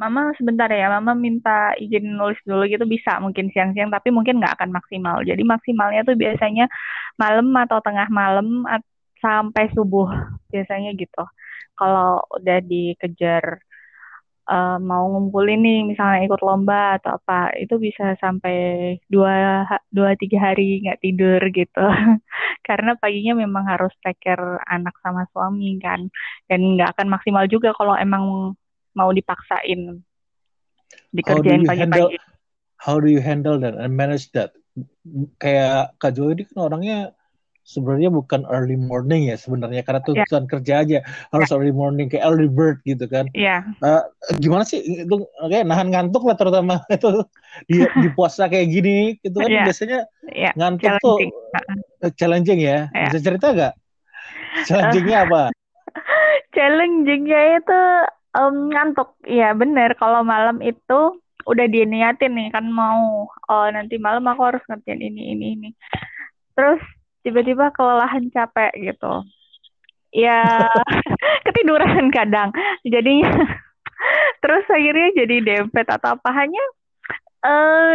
Mama 0.00 0.32
sebentar 0.40 0.72
ya, 0.72 0.88
Mama 0.88 1.12
minta 1.12 1.76
izin 1.76 2.16
nulis 2.16 2.40
dulu 2.48 2.64
gitu 2.64 2.88
bisa 2.88 3.20
mungkin 3.20 3.52
siang-siang, 3.52 3.92
tapi 3.92 4.08
mungkin 4.08 4.40
nggak 4.40 4.56
akan 4.56 4.72
maksimal. 4.72 5.20
Jadi 5.20 5.44
maksimalnya 5.44 6.08
tuh 6.08 6.16
biasanya 6.16 6.72
malam 7.20 7.52
atau 7.52 7.84
tengah 7.84 8.08
malam 8.08 8.64
sampai 9.20 9.68
subuh 9.76 10.08
biasanya 10.48 10.96
gitu. 10.96 11.20
Kalau 11.76 12.24
udah 12.32 12.64
dikejar 12.64 13.60
uh, 14.50 14.76
mau 14.82 15.06
ngumpulin 15.14 15.62
nih 15.62 15.80
misalnya 15.94 16.26
ikut 16.26 16.42
lomba 16.42 16.98
atau 16.98 17.16
apa 17.22 17.54
itu 17.56 17.78
bisa 17.78 18.18
sampai 18.18 18.98
dua 19.06 19.64
dua 19.94 20.18
tiga 20.18 20.50
hari 20.50 20.82
nggak 20.82 21.00
tidur 21.00 21.40
gitu 21.54 21.86
karena 22.68 22.98
paginya 22.98 23.38
memang 23.38 23.64
harus 23.70 23.94
take 24.02 24.18
care 24.20 24.58
anak 24.66 24.92
sama 25.00 25.24
suami 25.30 25.78
kan 25.78 26.10
dan 26.50 26.76
nggak 26.76 26.98
akan 26.98 27.08
maksimal 27.08 27.46
juga 27.46 27.70
kalau 27.78 27.94
emang 27.94 28.52
mau 28.98 29.10
dipaksain 29.14 30.02
dikerjain 31.14 31.66
pagi-pagi. 31.66 32.18
How 32.80 32.96
do 32.96 33.12
you 33.12 33.20
handle 33.20 33.60
that 33.60 33.76
and 33.76 33.92
manage 33.92 34.32
that? 34.32 34.56
Kayak 35.36 35.92
Kak 36.00 36.16
Joy 36.16 36.32
ini 36.32 36.48
kan 36.48 36.58
orangnya 36.70 37.12
sebenarnya 37.70 38.10
bukan 38.10 38.42
early 38.50 38.74
morning 38.74 39.30
ya 39.30 39.38
sebenarnya 39.38 39.86
karena 39.86 40.02
iya. 40.02 40.06
tuntutan 40.10 40.42
yeah. 40.42 40.50
kerja 40.50 40.74
aja 40.82 40.98
harus 41.30 41.46
yeah. 41.46 41.56
early 41.56 41.70
morning 41.70 42.10
kayak 42.10 42.26
early 42.26 42.50
bird 42.50 42.82
gitu 42.82 43.06
kan. 43.06 43.30
Iya. 43.30 43.62
Yeah. 43.78 43.86
Uh, 43.86 44.02
gimana 44.42 44.66
sih 44.66 44.82
itu 44.82 45.14
kayak 45.38 45.70
nahan 45.70 45.94
ngantuk 45.94 46.26
lah 46.26 46.34
terutama 46.34 46.82
itu 46.90 47.22
di, 47.70 47.86
di 47.86 48.08
puasa 48.18 48.50
kayak 48.50 48.66
gini 48.74 49.14
gitu 49.22 49.38
kan 49.38 49.50
yeah. 49.50 49.64
biasanya 49.70 49.98
yeah. 50.34 50.52
ngantuk 50.58 50.98
challenging. 50.98 51.30
tuh 52.02 52.12
challenging 52.18 52.58
ya. 52.58 52.78
Yeah. 52.90 53.14
Bisa 53.14 53.18
cerita 53.22 53.46
gak? 53.54 53.74
Challengingnya 54.66 55.30
apa? 55.30 55.42
Challengingnya 56.50 57.62
itu 57.62 57.80
um, 58.34 58.74
ngantuk. 58.74 59.14
Iya 59.22 59.54
bener 59.54 59.94
kalau 59.94 60.26
malam 60.26 60.58
itu 60.58 61.22
udah 61.48 61.66
diniatin 61.70 62.36
nih 62.36 62.52
kan 62.52 62.68
mau 62.68 63.24
oh 63.26 63.66
nanti 63.72 63.96
malam 63.96 64.28
aku 64.28 64.42
harus 64.44 64.62
ngerjain 64.66 64.98
ini 64.98 65.38
ini 65.38 65.46
ini. 65.54 65.70
Terus 66.58 66.82
tiba-tiba 67.24 67.72
kelelahan 67.74 68.28
capek 68.32 68.72
gitu. 68.76 69.24
Ya 70.10 70.44
ketiduran 71.46 72.10
kadang. 72.10 72.50
Jadinya 72.86 73.30
terus 74.42 74.64
akhirnya 74.68 75.08
jadi 75.14 75.36
dempet 75.42 75.86
atau 75.86 76.16
apa. 76.16 76.30
Hanya 76.34 76.64
uh, 77.46 77.94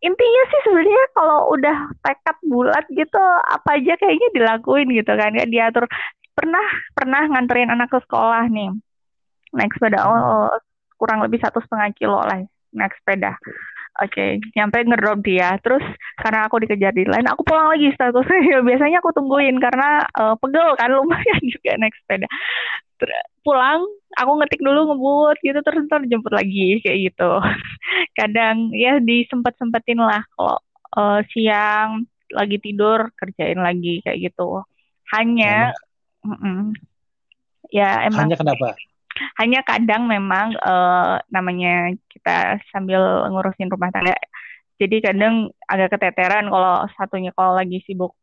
intinya 0.00 0.42
sih 0.48 0.60
sebenarnya 0.64 1.02
kalau 1.12 1.52
udah 1.52 1.76
tekad 2.00 2.36
bulat 2.48 2.84
gitu 2.92 3.20
apa 3.44 3.76
aja 3.76 3.94
kayaknya 3.98 4.28
dilakuin 4.32 4.88
gitu 4.92 5.12
kan. 5.16 5.34
Ya 5.36 5.46
diatur. 5.48 5.84
Pernah 6.30 6.66
pernah 6.96 7.26
nganterin 7.28 7.68
anak 7.68 7.92
ke 7.92 7.98
sekolah 8.06 8.48
nih. 8.48 8.72
Naik 9.50 9.74
sepeda 9.74 10.06
oh, 10.06 10.54
kurang 11.00 11.24
lebih 11.24 11.42
satu 11.42 11.58
setengah 11.64 11.90
kilo 11.96 12.20
lah 12.22 12.44
naik 12.74 12.94
sepeda 13.02 13.34
Oke, 13.98 14.38
okay, 14.38 14.54
nyampe 14.54 14.86
ngedrop 14.86 15.18
dia. 15.26 15.58
Terus 15.58 15.82
karena 16.14 16.46
aku 16.46 16.62
dikejar 16.62 16.94
di 16.94 17.02
lain, 17.02 17.26
aku 17.26 17.42
pulang 17.42 17.74
lagi 17.74 17.90
statusnya. 17.90 18.38
Ya, 18.46 18.58
biasanya 18.68 19.02
aku 19.02 19.10
tungguin 19.10 19.58
karena 19.58 20.06
uh, 20.14 20.38
pegel 20.38 20.78
kan 20.78 20.94
lumayan 20.96 21.42
juga 21.42 21.74
naik 21.74 21.94
sepeda. 21.98 22.30
Ter 23.02 23.10
pulang, 23.42 23.82
aku 24.14 24.30
ngetik 24.38 24.62
dulu 24.62 24.94
ngebut 24.94 25.36
gitu 25.42 25.58
terus 25.66 25.90
ntar 25.90 26.06
jemput 26.06 26.30
lagi 26.30 26.78
kayak 26.86 27.10
gitu. 27.10 27.32
Kadang 28.18 28.70
ya 28.78 29.02
disempet-sempetin 29.02 29.98
lah 29.98 30.22
kalau 30.38 30.56
uh, 30.94 31.20
siang 31.34 32.06
lagi 32.30 32.62
tidur 32.62 33.10
kerjain 33.18 33.58
lagi 33.58 34.06
kayak 34.06 34.30
gitu. 34.30 34.62
Hanya, 35.10 35.74
mm 36.22 36.36
-mm, 36.38 36.60
ya 37.74 38.06
emang. 38.06 38.30
Hanya 38.30 38.38
kenapa? 38.38 38.78
Hanya 39.40 39.60
kadang 39.66 40.06
memang 40.08 40.56
uh, 40.60 41.20
namanya 41.32 41.94
kita 42.10 42.60
sambil 42.72 43.28
ngurusin 43.30 43.70
rumah 43.70 43.92
tangga 43.92 44.16
jadi 44.80 45.12
kadang 45.12 45.52
agak 45.68 46.00
keteteran 46.00 46.48
kalau 46.48 46.88
satunya 46.96 47.30
kalau 47.36 47.52
lagi 47.52 47.84
sibuk 47.84 48.16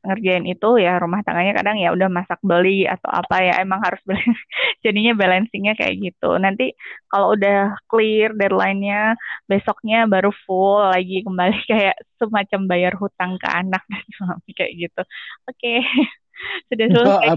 ngerjain 0.00 0.48
itu 0.48 0.80
ya 0.80 0.96
rumah 0.96 1.20
tangganya 1.20 1.60
kadang 1.60 1.76
ya 1.76 1.92
udah 1.92 2.08
masak 2.08 2.40
beli 2.40 2.88
atau 2.88 3.10
apa 3.10 3.36
ya 3.44 3.52
emang 3.60 3.84
harus 3.84 4.00
beli. 4.08 4.22
Jadinya 4.84 5.12
balancingnya 5.12 5.76
kayak 5.76 6.00
gitu. 6.00 6.30
Nanti 6.40 6.72
kalau 7.10 7.36
udah 7.36 7.76
clear 7.90 8.32
deadline-nya 8.32 9.18
besoknya 9.44 10.08
baru 10.08 10.32
full 10.46 10.80
lagi 10.88 11.20
kembali 11.26 11.58
kayak 11.70 11.96
semacam 12.16 12.60
bayar 12.70 12.92
hutang 12.96 13.36
ke 13.36 13.48
anak 13.50 13.82
dan 13.86 14.04
suami 14.16 14.50
kayak 14.56 14.72
gitu. 14.88 15.02
Oke. 15.46 15.54
Okay. 15.58 15.78
sudah 16.72 16.88
selesai 16.88 17.36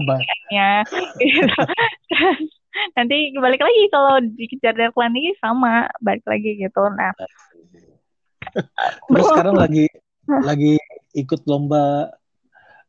gitu 1.20 1.60
nanti 2.98 3.32
balik 3.38 3.62
lagi 3.62 3.82
kalau 3.90 4.20
dikejar 4.34 4.74
deadline 4.74 5.14
lagi 5.14 5.32
sama 5.38 5.88
balik 6.02 6.24
lagi 6.26 6.58
gitu. 6.58 6.82
Nah 6.94 7.12
terus 9.10 9.26
sekarang 9.32 9.56
lagi 9.56 9.86
lagi 10.28 10.76
ikut 11.14 11.46
lomba 11.48 12.12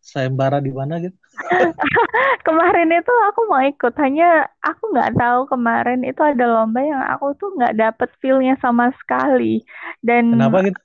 sayembara 0.05 0.61
di 0.61 0.69
mana 0.69 1.01
gitu? 1.01 1.17
Kemarin 2.47 2.93
itu 2.93 3.13
aku 3.33 3.41
mau 3.49 3.61
ikut 3.65 3.93
hanya 3.97 4.45
aku 4.61 4.93
nggak 4.93 5.17
tahu 5.17 5.49
kemarin 5.49 6.05
itu 6.05 6.21
ada 6.21 6.45
lomba 6.45 6.77
yang 6.79 7.01
aku 7.09 7.33
tuh 7.41 7.49
nggak 7.57 7.73
dapet 7.73 8.09
feelnya 8.21 8.53
sama 8.61 8.93
sekali. 9.01 9.65
Dan 10.05 10.37
kenapa 10.37 10.69
gitu? 10.69 10.79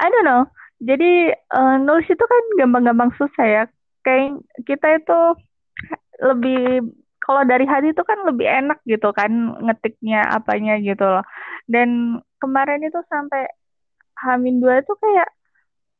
I 0.00 0.08
don't 0.08 0.24
know. 0.24 0.48
Jadi 0.80 1.32
uh, 1.52 1.76
nulis 1.80 2.08
itu 2.08 2.24
kan 2.24 2.42
gampang-gampang 2.56 3.12
susah 3.20 3.44
ya. 3.44 3.64
Kayak 4.04 4.40
kita 4.64 4.88
itu 5.04 5.20
lebih 6.24 6.96
kalau 7.26 7.42
dari 7.42 7.66
hati 7.66 7.90
itu 7.90 8.02
kan 8.06 8.22
lebih 8.22 8.46
enak 8.46 8.78
gitu 8.86 9.10
kan 9.10 9.58
ngetiknya 9.58 10.22
apanya 10.30 10.78
gitu 10.78 11.02
loh. 11.02 11.26
Dan 11.66 12.22
kemarin 12.38 12.86
itu 12.86 13.02
sampai 13.10 13.50
Hamin 14.22 14.62
dua 14.62 14.78
itu 14.78 14.94
kayak 14.94 15.28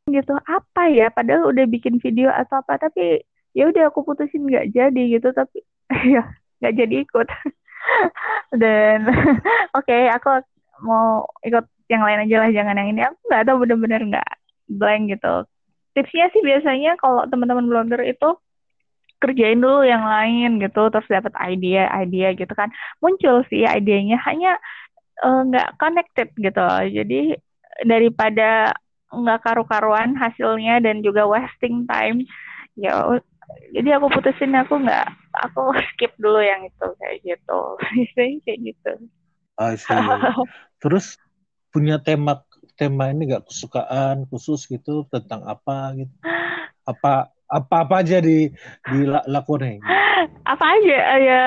gitu 0.07 0.39
apa 0.47 0.87
ya? 0.95 1.11
Padahal 1.11 1.51
udah 1.51 1.67
bikin 1.67 1.99
video 1.99 2.31
atau 2.31 2.63
apa 2.63 2.79
tapi 2.79 3.27
ya 3.59 3.67
udah 3.67 3.91
aku 3.91 4.07
putusin 4.07 4.47
nggak 4.47 4.71
jadi 4.71 5.03
gitu 5.19 5.35
tapi 5.35 5.67
ya 6.15 6.23
nggak 6.63 6.75
jadi 6.79 6.95
ikut. 7.03 7.27
Dan 8.63 8.99
oke 9.11 9.83
okay, 9.83 10.07
aku 10.15 10.47
mau 10.87 11.27
ikut 11.43 11.67
yang 11.91 12.07
lain 12.07 12.31
aja 12.31 12.37
lah 12.47 12.51
jangan 12.55 12.79
yang 12.79 12.89
ini. 12.95 13.03
Aku 13.03 13.19
nggak 13.27 13.45
tahu 13.51 13.57
bener-bener 13.67 14.01
nggak 14.15 14.31
blank 14.71 15.11
gitu. 15.11 15.35
Tipsnya 15.99 16.31
sih 16.31 16.43
biasanya 16.47 16.95
kalau 17.03 17.27
teman-teman 17.27 17.67
blogger 17.67 17.99
itu 18.07 18.39
kerjain 19.23 19.59
dulu 19.59 19.83
yang 19.87 20.05
lain 20.05 20.61
gitu 20.61 20.93
terus 20.93 21.09
dapat 21.09 21.33
ide 21.49 21.85
ide 21.85 22.27
gitu 22.37 22.53
kan. 22.53 22.69
Muncul 23.01 23.45
sih 23.49 23.65
idenya 23.65 24.21
hanya 24.29 24.61
eh, 25.25 25.41
nggak 25.53 25.69
uh, 25.73 25.77
connected 25.81 26.29
gitu 26.37 26.67
jadi 26.93 27.37
daripada 27.85 28.73
nggak 29.13 29.41
karu-karuan 29.45 30.17
hasilnya 30.17 30.81
dan 30.83 31.01
juga 31.01 31.25
wasting 31.29 31.89
time 31.89 32.25
ya 32.77 33.21
jadi 33.73 33.97
aku 33.97 34.11
putusin 34.13 34.53
aku 34.59 34.81
nggak 34.83 35.07
aku 35.45 35.73
skip 35.93 36.13
dulu 36.17 36.41
yang 36.41 36.65
itu 36.67 36.87
kayak 37.01 37.17
gitu. 37.25 37.61
Kayak 38.17 38.59
gitu. 38.73 38.93
Terus 40.83 41.17
punya 41.73 42.01
tema 42.01 42.45
tema 42.77 43.09
ini 43.09 43.33
gak 43.33 43.49
kesukaan 43.49 44.29
khusus 44.29 44.69
gitu 44.69 45.09
tentang 45.09 45.45
apa 45.49 45.97
gitu? 45.97 46.13
Apa 46.85 47.33
apa-apa 47.47 48.03
aja 48.03 48.19
di 48.19 48.51
dilakukan 48.91 49.81
apa 50.47 50.65
aja 50.79 50.99
ya 51.19 51.43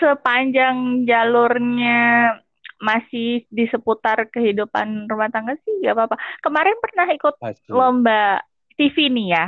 sepanjang 0.00 1.04
jalurnya 1.08 2.36
masih 2.82 3.46
di 3.46 3.70
seputar 3.70 4.26
kehidupan 4.28 5.06
rumah 5.06 5.30
tangga 5.30 5.54
sih 5.62 5.86
gak 5.86 5.94
apa-apa. 5.94 6.16
Kemarin 6.42 6.76
pernah 6.82 7.06
ikut 7.14 7.34
Pasti. 7.38 7.70
lomba 7.70 8.42
TV 8.74 9.06
nih 9.06 9.28
ya. 9.38 9.46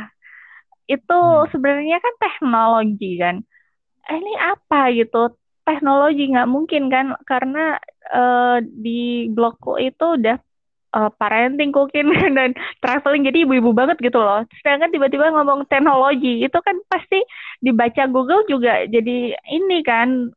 Itu 0.86 1.18
hmm. 1.18 1.50
sebenarnya 1.50 1.98
kan 1.98 2.14
teknologi 2.22 3.18
kan. 3.18 3.36
Eh, 4.06 4.16
ini 4.16 4.34
apa 4.38 4.94
gitu? 4.94 5.34
Teknologi 5.64 6.28
nggak 6.30 6.50
mungkin 6.52 6.92
kan 6.92 7.16
karena 7.24 7.80
uh, 8.12 8.60
di 8.60 9.32
blogku 9.32 9.80
itu 9.80 10.20
udah 10.20 10.36
uh, 10.94 11.10
parenting, 11.18 11.74
cooking 11.74 12.08
dan 12.38 12.54
traveling 12.78 13.26
jadi 13.26 13.42
ibu-ibu 13.44 13.74
banget 13.74 13.98
gitu 13.98 14.16
loh. 14.22 14.46
Sedangkan 14.62 14.94
tiba-tiba 14.94 15.34
ngomong 15.34 15.66
teknologi 15.66 16.46
itu 16.46 16.58
kan 16.62 16.78
pasti 16.86 17.20
dibaca 17.58 18.06
Google 18.06 18.46
juga 18.46 18.86
jadi 18.86 19.34
ini 19.50 19.82
kan 19.82 20.30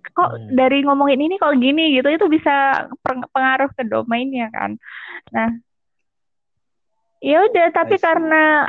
kok 0.00 0.32
hmm. 0.32 0.56
dari 0.56 0.80
ngomongin 0.82 1.20
ini 1.20 1.36
kok 1.36 1.54
gini 1.60 2.00
gitu 2.00 2.08
itu 2.08 2.26
bisa 2.32 2.88
pengaruh 3.04 3.70
ke 3.76 3.84
domainnya 3.84 4.48
kan. 4.50 4.80
Nah, 5.30 5.48
ya 7.20 7.44
udah 7.44 7.68
tapi 7.70 8.00
karena 8.00 8.64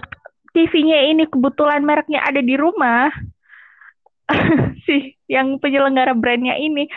TV-nya 0.52 1.08
ini 1.16 1.24
kebetulan 1.32 1.88
mereknya 1.88 2.20
ada 2.28 2.44
di 2.44 2.60
rumah 2.60 3.08
si 4.86 5.16
yang 5.32 5.56
penyelenggara 5.64 6.12
brandnya 6.12 6.60
ini 6.60 6.92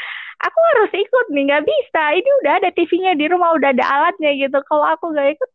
aku 0.45 0.59
harus 0.75 0.91
ikut 0.93 1.27
nih 1.33 1.43
nggak 1.49 1.65
bisa. 1.65 2.03
Ini 2.21 2.31
udah 2.45 2.53
ada 2.61 2.71
TV-nya 2.77 3.13
di 3.17 3.27
rumah 3.33 3.57
udah 3.57 3.73
ada 3.73 3.85
alatnya 3.85 4.37
gitu. 4.37 4.59
Kalau 4.69 4.85
aku 4.85 5.11
nggak 5.17 5.41
ikut 5.41 5.51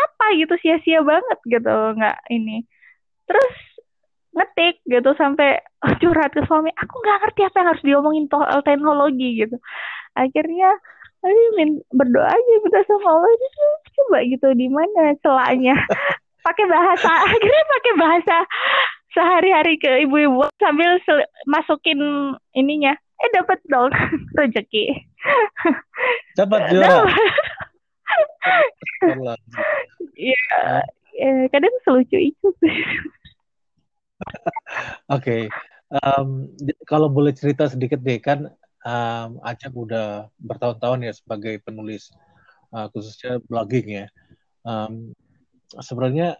apa 0.00 0.24
gitu 0.36 0.54
sia-sia 0.60 1.00
banget 1.04 1.38
gitu 1.48 1.74
nggak 1.96 2.18
ini. 2.32 2.64
Terus 3.28 3.54
ngetik 4.30 4.80
gitu 4.86 5.10
sampai 5.18 5.58
curhat 6.00 6.32
ke 6.32 6.42
suami. 6.46 6.70
Aku 6.76 6.94
nggak 7.00 7.18
ngerti 7.26 7.40
apa 7.46 7.56
yang 7.60 7.68
harus 7.72 7.84
diomongin 7.84 8.26
soal 8.30 8.60
teknologi 8.62 9.44
gitu. 9.46 9.56
Akhirnya 10.14 10.76
aduh 11.20 11.52
min 11.52 11.84
berdoa 11.92 12.32
aja 12.32 12.52
minta 12.64 12.80
sama 12.88 13.08
Allah. 13.20 13.32
Coba 13.96 14.18
gitu 14.24 14.48
di 14.56 14.68
mana 14.70 15.16
celahnya? 15.20 15.76
Pakai 16.46 16.64
bahasa 16.64 17.10
akhirnya 17.28 17.64
pakai 17.68 17.94
bahasa 18.00 18.36
sehari-hari 19.12 19.76
ke 19.76 20.08
ibu-ibu. 20.08 20.48
Sambil 20.56 20.96
masukin 21.44 22.00
ininya 22.56 22.96
eh 23.20 23.30
dapat 23.36 23.58
dong 23.68 23.92
rezeki 24.38 24.86
dapat 26.34 26.60
juga 26.72 27.04
Iya, 30.20 30.84
ya, 31.16 31.30
kadang 31.48 31.72
selucu 31.86 32.18
itu 32.18 32.48
sih. 32.60 32.76
Oke, 34.20 34.44
okay. 35.08 35.42
um, 36.04 36.52
kalau 36.84 37.08
boleh 37.08 37.32
cerita 37.32 37.64
sedikit 37.70 38.02
deh 38.04 38.20
kan 38.20 38.52
um, 38.84 39.40
Acap 39.40 39.72
udah 39.72 40.28
bertahun-tahun 40.36 41.08
ya 41.08 41.12
sebagai 41.16 41.56
penulis 41.64 42.12
uh, 42.76 42.92
khususnya 42.92 43.40
blogging 43.48 44.04
ya. 44.04 44.06
Um, 44.66 45.16
sebenarnya 45.80 46.36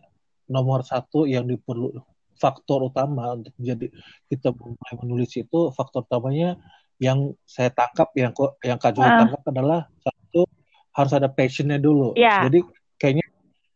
nomor 0.51 0.85
satu 0.85 1.25
yang 1.25 1.49
diperlu 1.49 1.97
faktor 2.41 2.89
utama 2.89 3.37
untuk 3.37 3.53
jadi 3.61 3.93
kita 4.33 4.57
mulai 4.57 4.95
menulis 5.05 5.37
itu 5.37 5.69
faktor 5.77 6.09
utamanya 6.09 6.57
yang 7.01 7.37
saya 7.45 7.69
tangkap 7.73 8.09
yang 8.17 8.33
yang 8.65 8.81
Kak 8.81 8.97
Joy 8.97 9.05
uh. 9.05 9.25
tangkap 9.25 9.43
adalah 9.53 9.81
satu 10.01 10.49
harus 10.97 11.13
ada 11.17 11.29
passionnya 11.29 11.81
dulu. 11.81 12.17
Yeah. 12.17 12.49
Jadi 12.49 12.65
kayaknya 13.01 13.27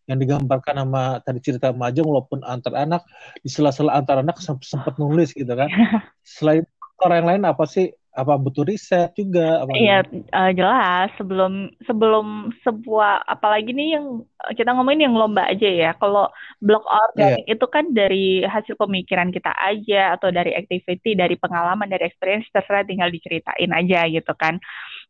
yang 0.05 0.21
digambarkan 0.21 0.85
sama 0.85 1.03
tadi 1.25 1.41
cerita 1.41 1.73
Majeng 1.73 2.05
walaupun 2.05 2.45
antar 2.45 2.77
anak 2.77 3.01
di 3.41 3.49
sela-sela 3.49 3.97
antar 3.97 4.21
anak 4.21 4.37
sempat 4.41 5.01
nulis 5.01 5.33
gitu 5.33 5.49
kan. 5.49 5.69
Selain 6.37 6.65
orang 7.01 7.25
lain 7.25 7.43
apa 7.49 7.65
sih? 7.65 7.93
Apa 8.15 8.39
butuh 8.39 8.63
riset 8.63 9.11
juga? 9.19 9.67
Iya 9.75 10.07
uh, 10.31 10.53
jelas 10.55 11.11
sebelum 11.19 11.75
sebelum 11.83 12.55
sebuah 12.63 13.27
apalagi 13.27 13.75
nih 13.75 13.99
yang 13.99 14.23
kita 14.55 14.71
ngomongin 14.71 15.11
yang 15.11 15.19
lomba 15.19 15.51
aja 15.51 15.67
ya. 15.67 15.91
Kalau 15.99 16.31
blog 16.63 16.87
organik 16.87 17.43
yeah. 17.43 17.59
itu 17.59 17.67
kan 17.67 17.91
dari 17.91 18.47
hasil 18.47 18.79
pemikiran 18.79 19.35
kita 19.35 19.51
aja 19.59 20.15
atau 20.15 20.31
dari 20.31 20.55
activity, 20.55 21.19
dari 21.19 21.35
pengalaman, 21.35 21.91
dari 21.91 22.07
experience 22.07 22.47
terserah 22.55 22.87
tinggal 22.87 23.11
diceritain 23.11 23.75
aja 23.75 24.07
gitu 24.07 24.33
kan. 24.39 24.63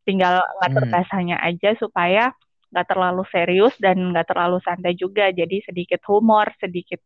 Tinggal 0.08 0.40
ngatur 0.64 0.84
hmm. 0.88 0.92
bahasanya 0.96 1.36
aja 1.44 1.76
supaya 1.76 2.32
nggak 2.74 2.88
terlalu 2.90 3.22
serius 3.30 3.76
dan 3.78 4.00
nggak 4.10 4.26
terlalu 4.26 4.58
santai 4.64 4.98
juga 4.98 5.30
jadi 5.30 5.62
sedikit 5.62 6.02
humor 6.10 6.50
sedikit 6.58 6.98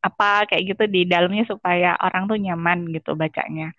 apa 0.00 0.48
kayak 0.48 0.74
gitu 0.74 0.84
di 0.88 1.04
dalamnya 1.04 1.44
supaya 1.44 1.96
orang 2.00 2.24
tuh 2.24 2.40
nyaman 2.40 2.88
gitu 2.92 3.12
bacanya. 3.16 3.72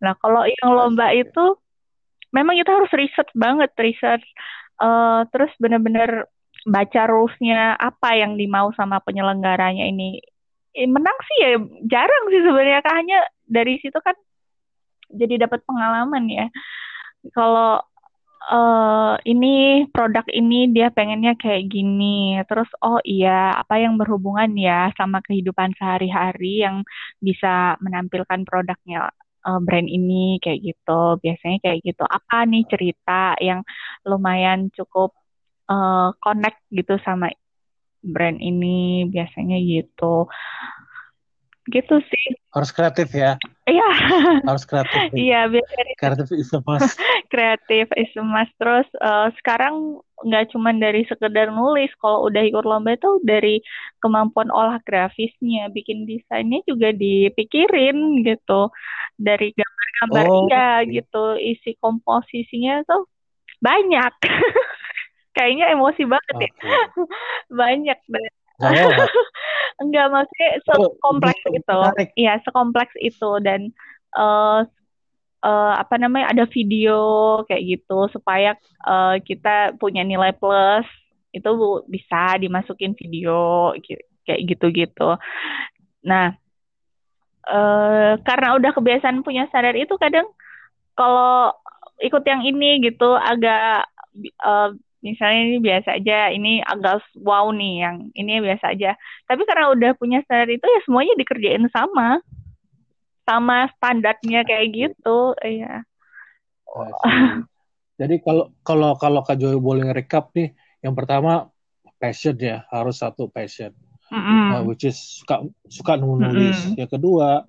Nah 0.00 0.16
kalau 0.16 0.48
yang 0.48 0.68
lomba 0.72 1.12
itu 1.12 1.56
memang 2.32 2.56
kita 2.56 2.70
harus 2.76 2.92
riset 2.92 3.28
banget 3.36 3.70
riset 3.76 4.20
uh, 4.80 5.24
terus 5.32 5.52
benar-benar 5.60 6.28
baca 6.68 7.02
rulesnya 7.08 7.76
apa 7.78 8.18
yang 8.18 8.36
dimau 8.36 8.72
sama 8.76 9.00
penyelenggaranya 9.04 9.88
ini. 9.88 10.20
Eh, 10.76 10.86
menang 10.86 11.16
sih 11.24 11.36
ya 11.42 11.50
jarang 11.88 12.24
sih 12.30 12.40
sebenarnya 12.44 12.80
hanya 12.92 13.18
dari 13.48 13.80
situ 13.80 13.96
kan 13.98 14.14
jadi 15.12 15.48
dapat 15.48 15.64
pengalaman 15.64 16.28
ya. 16.28 16.46
Kalau 17.34 17.82
uh, 18.46 19.18
ini 19.26 19.86
produk 19.90 20.24
ini 20.30 20.70
dia 20.70 20.88
pengennya 20.94 21.34
kayak 21.34 21.66
gini. 21.66 22.38
Terus 22.46 22.70
oh 22.82 23.02
iya, 23.02 23.58
apa 23.58 23.82
yang 23.82 23.98
berhubungan 23.98 24.54
ya 24.54 24.94
sama 24.94 25.18
kehidupan 25.26 25.74
sehari-hari 25.74 26.62
yang 26.62 26.86
bisa 27.18 27.74
menampilkan 27.82 28.46
produknya 28.46 29.10
uh, 29.42 29.60
brand 29.62 29.90
ini 29.90 30.38
kayak 30.38 30.62
gitu. 30.62 31.18
Biasanya 31.18 31.58
kayak 31.64 31.78
gitu. 31.82 32.04
Apa 32.06 32.46
nih 32.46 32.64
cerita 32.70 33.34
yang 33.42 33.66
lumayan 34.06 34.70
cukup 34.74 35.14
uh, 35.66 36.14
connect 36.22 36.62
gitu 36.70 36.96
sama 37.02 37.34
brand 38.06 38.38
ini? 38.38 39.04
Biasanya 39.10 39.58
gitu. 39.58 40.30
Gitu 41.68 41.96
sih. 42.00 42.26
Harus 42.54 42.72
kreatif 42.72 43.12
ya. 43.12 43.36
Iya. 43.68 43.88
Harus 44.48 44.64
kreatif 44.64 45.12
iya 45.28 45.44
biasanya 45.52 45.94
kreatif 46.00 46.32
is 46.32 46.48
the 46.48 46.60
must 46.64 46.96
kreatif 47.28 47.88
is 47.96 48.10
must 48.18 48.52
terus 48.60 48.88
uh, 49.00 49.28
sekarang 49.40 50.00
nggak 50.26 50.50
cuma 50.50 50.74
dari 50.74 51.06
sekedar 51.06 51.54
nulis 51.54 51.92
kalau 52.02 52.26
udah 52.26 52.42
ikut 52.42 52.66
lomba 52.66 52.98
itu 52.98 53.22
dari 53.22 53.62
kemampuan 54.02 54.50
olah 54.50 54.82
grafisnya 54.82 55.70
bikin 55.70 56.08
desainnya 56.08 56.58
juga 56.66 56.90
dipikirin 56.90 58.26
gitu. 58.26 58.72
Dari 59.18 59.54
gambar-gambar 59.54 60.24
oh. 60.26 60.46
iya 60.50 60.68
gitu 60.86 61.38
isi 61.38 61.78
komposisinya 61.78 62.82
tuh 62.82 63.06
banyak. 63.62 64.14
Kayaknya 65.38 65.66
emosi 65.70 66.02
banget 66.02 66.34
okay. 66.34 66.50
ya 66.50 66.78
banyak 67.62 67.98
banget. 68.10 68.34
Enggak 69.78 70.06
maksudnya 70.14 70.48
sekompleks 70.66 71.44
oh, 71.46 71.54
itu. 71.54 71.78
Iya, 72.18 72.42
sekompleks 72.42 72.94
itu. 72.98 73.30
Dan 73.38 73.70
uh, 74.18 74.66
uh, 75.42 75.74
apa 75.78 75.98
namanya 75.98 76.32
ada 76.32 76.44
video 76.50 77.00
kayak 77.46 77.78
gitu 77.78 78.08
supaya 78.10 78.54
uh, 78.86 79.18
kita 79.22 79.76
punya 79.78 80.02
nilai 80.02 80.34
plus 80.34 80.86
itu 81.34 81.50
bisa 81.86 82.40
dimasukin 82.40 82.96
video 82.96 83.72
kayak 84.24 84.42
gitu-gitu. 84.48 85.16
Nah, 86.04 86.34
uh, 87.46 88.16
karena 88.24 88.48
udah 88.56 88.70
kebiasaan 88.72 89.20
punya 89.22 89.46
sadar 89.52 89.76
itu 89.76 89.92
kadang 90.00 90.26
kalau 90.96 91.52
ikut 92.02 92.24
yang 92.26 92.42
ini 92.42 92.82
gitu 92.82 93.14
agak 93.14 93.86
uh, 94.42 94.70
misalnya 94.98 95.40
ini 95.46 95.58
biasa 95.62 95.88
aja, 95.98 96.30
ini 96.34 96.58
agak 96.62 97.02
wow 97.22 97.50
nih, 97.54 97.86
yang 97.86 97.96
ini 98.18 98.42
biasa 98.42 98.74
aja. 98.74 98.98
Tapi 99.30 99.42
karena 99.46 99.70
udah 99.70 99.90
punya 99.94 100.18
standar 100.26 100.50
itu 100.50 100.66
ya 100.66 100.80
semuanya 100.82 101.14
dikerjain 101.14 101.66
sama, 101.70 102.18
sama 103.28 103.68
standarnya 103.76 104.40
kayak 104.48 104.72
gitu, 104.72 105.36
ya. 105.44 105.84
Jadi 108.00 108.22
kalau 108.24 108.54
kalau 108.64 108.96
kalau 108.96 109.20
Kak 109.20 109.36
Joy 109.36 109.60
boleh 109.60 109.92
recap 109.92 110.32
nih, 110.32 110.56
yang 110.80 110.96
pertama 110.96 111.52
passion 112.00 112.38
ya, 112.40 112.64
harus 112.70 113.02
satu 113.02 113.26
passion, 113.28 113.74
mm 114.08 114.16
-hmm. 114.16 114.44
uh, 114.54 114.62
which 114.64 114.86
is 114.88 114.96
suka 114.96 115.44
suka 115.68 116.00
nulis. 116.00 116.56
Mm 116.56 116.64
-hmm. 116.72 116.78
Yang 116.78 116.90
kedua 116.96 117.42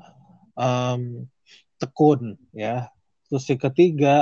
um, 0.57 1.29
tekun 1.77 2.35
ya, 2.51 2.89
terus 3.29 3.45
yang 3.47 3.61
ketiga 3.61 4.15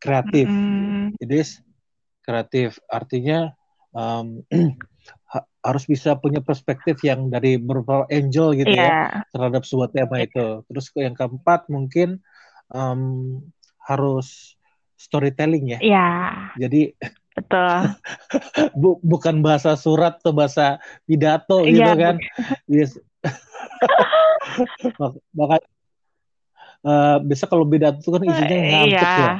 kreatif. 0.00 0.48
Mm 0.48 0.58
-hmm. 0.58 1.04
Jadi 1.20 1.38
kreatif 2.24 2.80
artinya 2.88 3.52
um, 3.92 4.40
harus 5.62 5.86
bisa 5.86 6.18
punya 6.18 6.42
perspektif 6.42 6.98
yang 7.06 7.30
dari 7.30 7.54
beberapa 7.54 8.02
angel 8.10 8.58
gitu 8.58 8.74
yeah. 8.74 9.22
ya 9.22 9.30
terhadap 9.30 9.62
sebuah 9.62 9.94
tema 9.94 10.18
itu 10.18 10.66
terus 10.66 10.90
yang 10.98 11.14
keempat 11.14 11.70
mungkin 11.70 12.18
um, 12.74 13.38
harus 13.86 14.58
storytelling 14.98 15.78
ya 15.78 15.78
yeah. 15.78 16.50
jadi 16.58 16.98
betul 17.38 17.94
bu, 18.80 18.98
bukan 19.06 19.38
bahasa 19.40 19.78
surat 19.78 20.18
atau 20.18 20.34
bahasa 20.34 20.82
pidato 21.06 21.62
gitu 21.62 21.78
yeah. 21.78 21.94
kan 21.94 22.16
yes. 22.66 22.98
maka 25.38 25.62
uh, 26.82 27.16
bisa 27.22 27.46
kalau 27.46 27.62
pidato 27.70 28.02
itu 28.02 28.10
kan 28.10 28.22
isinya 28.26 28.58
ngantuk 28.58 28.98
yeah. 28.98 29.18
ya 29.22 29.34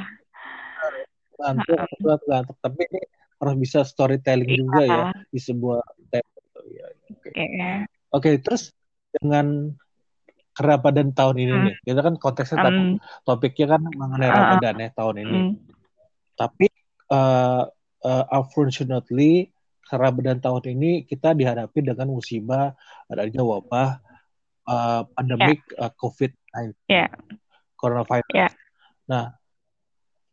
ngantuk 1.43 1.79
ngantuk 1.99 2.27
ngantuk 2.31 2.57
tapi 2.63 2.81
ini 2.87 3.01
harus 3.43 3.55
bisa 3.59 3.83
storytelling 3.83 4.47
iya. 4.47 4.59
juga 4.63 4.81
ya 4.87 5.01
di 5.27 5.39
sebuah 5.39 5.83
tema 6.07 6.31
ya, 6.71 6.87
oke 7.11 7.29
okay. 7.29 7.31
yeah. 7.35 7.77
oke 8.15 8.23
okay, 8.23 8.33
terus 8.39 8.71
dengan 9.11 9.75
kerabadan 10.53 11.11
tahun 11.11 11.35
ini 11.43 11.53
hmm. 11.53 11.63
nih 11.67 11.75
kita 11.83 11.99
kan 11.99 12.15
konteksnya 12.15 12.57
um, 12.63 13.01
topiknya 13.27 13.77
kan 13.77 13.81
mengenai 13.83 14.29
uh, 14.29 14.33
Ramadan 14.33 14.75
ya 14.79 14.89
tahun 14.95 15.15
ini 15.27 15.37
um, 15.37 15.47
tapi 16.39 16.67
uh, 17.11 17.67
uh, 18.05 18.25
unfortunately 18.31 19.51
kerabadan 19.83 20.39
tahun 20.39 20.77
ini 20.77 21.03
kita 21.03 21.35
dihadapi 21.35 21.79
dengan 21.83 22.07
musibah 22.15 22.73
adanya 23.11 23.43
wabah 23.43 23.99
uh, 24.69 25.03
pandemik 25.11 25.59
yeah. 25.75 25.83
uh, 25.83 25.91
COVID-19 25.99 26.73
yeah. 26.87 27.09
coronavirus 27.75 28.31
yeah. 28.31 28.53
nah 29.09 29.35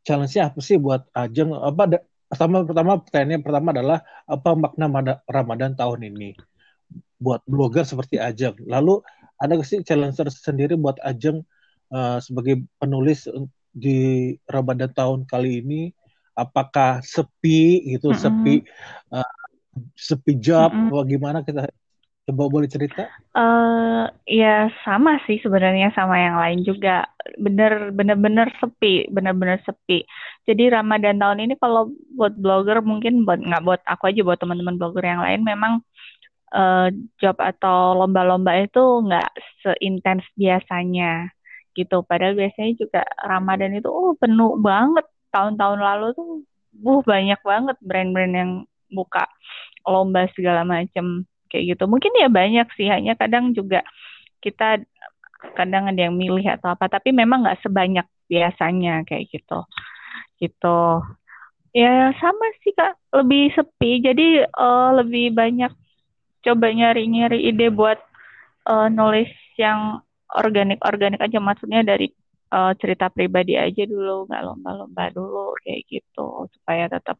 challenge-nya 0.05 0.53
apa 0.53 0.61
sih 0.65 0.77
buat 0.81 1.07
Ajeng? 1.13 1.53
Apa 1.53 2.01
pertama 2.31 2.63
pertama 2.63 2.93
pertanyaannya 3.03 3.41
pertama 3.43 3.69
adalah 3.75 3.99
apa 4.25 4.51
makna 4.55 4.87
Ramadan 5.27 5.75
tahun 5.75 6.15
ini 6.15 6.39
buat 7.19 7.43
blogger 7.45 7.83
seperti 7.83 8.23
Ajeng? 8.23 8.55
Lalu 8.71 9.03
ada 9.37 9.59
sih 9.67 9.83
challenge 9.83 10.23
sendiri 10.31 10.79
buat 10.79 10.97
Ajeng 11.03 11.43
uh, 11.91 12.23
sebagai 12.23 12.63
penulis 12.79 13.27
di 13.75 14.33
Ramadan 14.47 14.95
tahun 14.95 15.27
kali 15.27 15.61
ini 15.67 15.83
apakah 16.39 17.03
sepi 17.03 17.91
gitu, 17.91 18.11
mm 18.11 18.15
-hmm. 18.15 18.23
sepi 18.23 18.55
uh, 19.13 19.35
sepi 19.99 20.33
job, 20.39 20.71
mm 20.71 20.79
-hmm. 20.87 20.91
bagaimana 20.95 21.39
kita 21.43 21.67
coba 22.31 22.47
boleh 22.47 22.71
cerita? 22.71 23.11
Uh, 23.35 24.07
ya 24.25 24.71
sama 24.87 25.19
sih 25.27 25.43
sebenarnya 25.43 25.91
sama 25.93 26.15
yang 26.17 26.39
lain 26.39 26.63
juga, 26.63 27.11
bener 27.37 27.91
bener 27.91 28.15
bener 28.15 28.49
sepi, 28.63 29.11
bener 29.11 29.35
bener 29.35 29.59
sepi. 29.67 30.07
Jadi 30.47 30.71
Ramadan 30.71 31.19
tahun 31.19 31.51
ini 31.51 31.55
kalau 31.59 31.91
buat 32.15 32.39
blogger 32.39 32.81
mungkin 32.87 33.27
buat 33.27 33.43
nggak 33.43 33.63
buat 33.67 33.83
aku 33.85 34.15
aja, 34.15 34.23
buat 34.23 34.39
teman-teman 34.39 34.79
blogger 34.79 35.03
yang 35.03 35.21
lain 35.21 35.43
memang 35.43 35.83
uh, 36.55 36.89
job 37.19 37.37
atau 37.43 37.99
lomba-lomba 37.99 38.55
itu 38.63 38.81
nggak 38.81 39.31
seintens 39.67 40.25
biasanya 40.39 41.29
gitu. 41.75 42.07
Padahal 42.07 42.39
biasanya 42.39 42.73
juga 42.79 43.03
Ramadan 43.27 43.75
itu 43.75 43.91
oh 43.91 44.15
penuh 44.19 44.55
banget 44.63 45.07
tahun-tahun 45.35 45.81
lalu 45.83 46.07
tuh 46.15 46.31
buh 46.71 47.03
banyak 47.03 47.39
banget 47.43 47.77
brand-brand 47.83 48.35
yang 48.35 48.53
buka 48.91 49.27
lomba 49.87 50.27
segala 50.35 50.67
macam 50.67 51.25
kayak 51.51 51.77
gitu. 51.77 51.85
Mungkin 51.91 52.13
ya 52.17 52.31
banyak 52.31 52.67
sih, 52.79 52.87
hanya 52.87 53.19
kadang 53.19 53.51
juga 53.53 53.83
kita 54.41 54.81
kadang 55.59 55.91
ada 55.91 56.09
yang 56.09 56.15
milih 56.15 56.47
atau 56.47 56.73
apa, 56.73 56.87
tapi 56.87 57.11
memang 57.11 57.45
nggak 57.45 57.61
sebanyak 57.67 58.07
biasanya 58.31 59.03
kayak 59.05 59.27
gitu. 59.29 59.67
Gitu. 60.39 60.79
Ya 61.75 62.11
sama 62.19 62.47
sih 62.63 62.73
kak, 62.75 62.95
lebih 63.15 63.53
sepi. 63.55 64.03
Jadi 64.03 64.47
uh, 64.47 64.91
lebih 65.03 65.35
banyak 65.35 65.73
coba 66.41 66.67
nyari-nyari 66.73 67.47
ide 67.53 67.69
buat 67.69 68.01
uh, 68.71 68.89
nulis 68.89 69.29
yang 69.61 70.01
organik-organik 70.31 71.21
aja, 71.21 71.39
maksudnya 71.43 71.83
dari 71.85 72.09
uh, 72.55 72.73
cerita 72.79 73.11
pribadi 73.11 73.59
aja 73.59 73.83
dulu, 73.85 74.31
nggak 74.31 74.43
lomba-lomba 74.47 75.05
dulu 75.11 75.55
kayak 75.63 75.85
gitu 75.91 76.47
supaya 76.55 76.87
tetap 76.87 77.19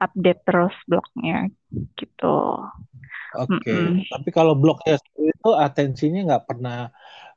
update 0.00 0.40
terus 0.46 0.74
blognya 0.88 1.50
gitu. 1.98 2.38
Oke, 3.34 3.58
okay. 3.58 3.74
mm 3.74 3.98
-mm. 3.98 4.06
tapi 4.14 4.28
kalau 4.30 4.54
blognya 4.54 4.94
itu 5.18 5.50
atensinya 5.58 6.20
nggak 6.34 6.44
pernah 6.46 6.78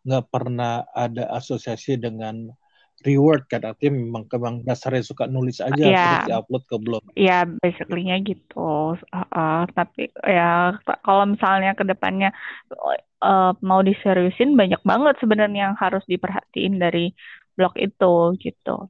nggak 0.06 0.26
pernah 0.30 0.86
ada 0.94 1.28
asosiasi 1.34 1.98
dengan 1.98 2.54
reward 3.06 3.46
kan 3.46 3.62
artinya 3.62 3.94
memang 4.02 4.24
memang 4.26 4.56
dasarnya 4.66 5.06
suka 5.06 5.30
nulis 5.30 5.62
aja 5.62 5.78
yeah. 5.78 6.26
terus 6.26 6.42
upload 6.42 6.64
ke 6.66 6.78
blog. 6.82 7.04
Iya, 7.14 7.30
yeah, 7.30 7.42
basically-nya 7.62 8.18
gitu. 8.26 8.98
Uh, 8.98 9.26
uh, 9.30 9.62
tapi 9.78 10.10
ya 10.26 10.74
kalau 11.06 11.30
misalnya 11.30 11.78
ke 11.78 11.86
depannya 11.86 12.34
uh, 13.22 13.54
mau 13.62 13.86
diseriusin 13.86 14.58
banyak 14.58 14.82
banget 14.82 15.14
sebenarnya 15.22 15.70
yang 15.70 15.76
harus 15.78 16.02
diperhatiin 16.10 16.82
dari 16.82 17.14
blog 17.54 17.78
itu 17.78 18.34
gitu. 18.42 18.90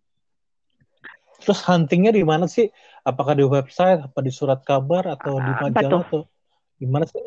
Terus 1.43 1.59
huntingnya 1.67 2.15
di 2.15 2.23
mana 2.23 2.47
sih? 2.47 2.71
Apakah 3.07 3.39
di 3.39 3.47
website, 3.47 4.03
apa 4.03 4.19
di 4.19 4.31
surat 4.35 4.59
kabar 4.67 5.07
atau 5.15 5.39
di 5.39 5.51
majalah 5.63 6.03
atau 6.03 6.27
gimana 6.75 7.07
sih? 7.07 7.23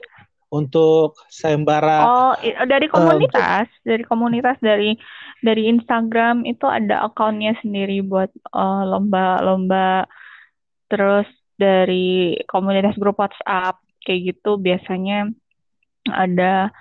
Untuk 0.51 1.15
sayembara 1.31 2.03
Oh, 2.03 2.35
dari 2.67 2.91
komunitas, 2.91 3.71
uh, 3.71 3.87
dari 3.87 4.03
komunitas 4.03 4.59
dari 4.59 4.99
dari 5.41 5.71
Instagram 5.71 6.43
itu 6.43 6.67
ada 6.67 7.07
akunnya 7.07 7.55
sendiri 7.63 8.03
buat 8.03 8.29
lomba-lomba. 8.91 10.05
Uh, 10.05 10.19
Terus 10.91 11.29
dari 11.55 12.35
komunitas 12.51 12.99
grup 12.99 13.23
WhatsApp 13.23 13.79
kayak 14.03 14.35
gitu 14.35 14.59
biasanya 14.59 15.31
ada 16.11 16.75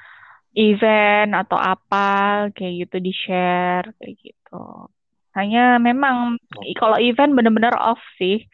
event 0.57 1.37
atau 1.37 1.61
apa 1.61 2.49
kayak 2.57 2.89
gitu 2.89 2.97
di 2.97 3.13
share 3.13 3.85
kayak 4.01 4.17
gitu. 4.17 4.89
Hanya 5.37 5.77
memang 5.77 6.41
oh. 6.41 6.63
kalau 6.73 6.97
event 6.97 7.37
benar-benar 7.37 7.77
off 7.77 8.01
sih. 8.17 8.49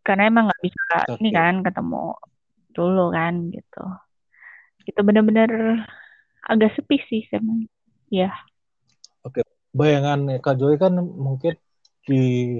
Karena 0.00 0.28
emang 0.28 0.48
nggak 0.48 0.62
bisa 0.64 0.82
okay. 1.06 1.16
ini 1.20 1.30
kan 1.34 1.60
ketemu 1.60 2.16
dulu 2.72 3.12
kan 3.12 3.34
gitu. 3.52 3.84
Itu 4.88 5.00
benar-benar 5.04 5.50
agak 6.48 6.74
sepi 6.78 6.98
sih 7.08 7.22
emang. 7.34 7.68
Ya. 8.10 8.32
Oke, 9.22 9.40
okay. 9.40 9.44
bayangan 9.76 10.40
Kak 10.40 10.56
Joy 10.56 10.80
kan 10.80 10.96
mungkin 10.98 11.54
di 12.08 12.58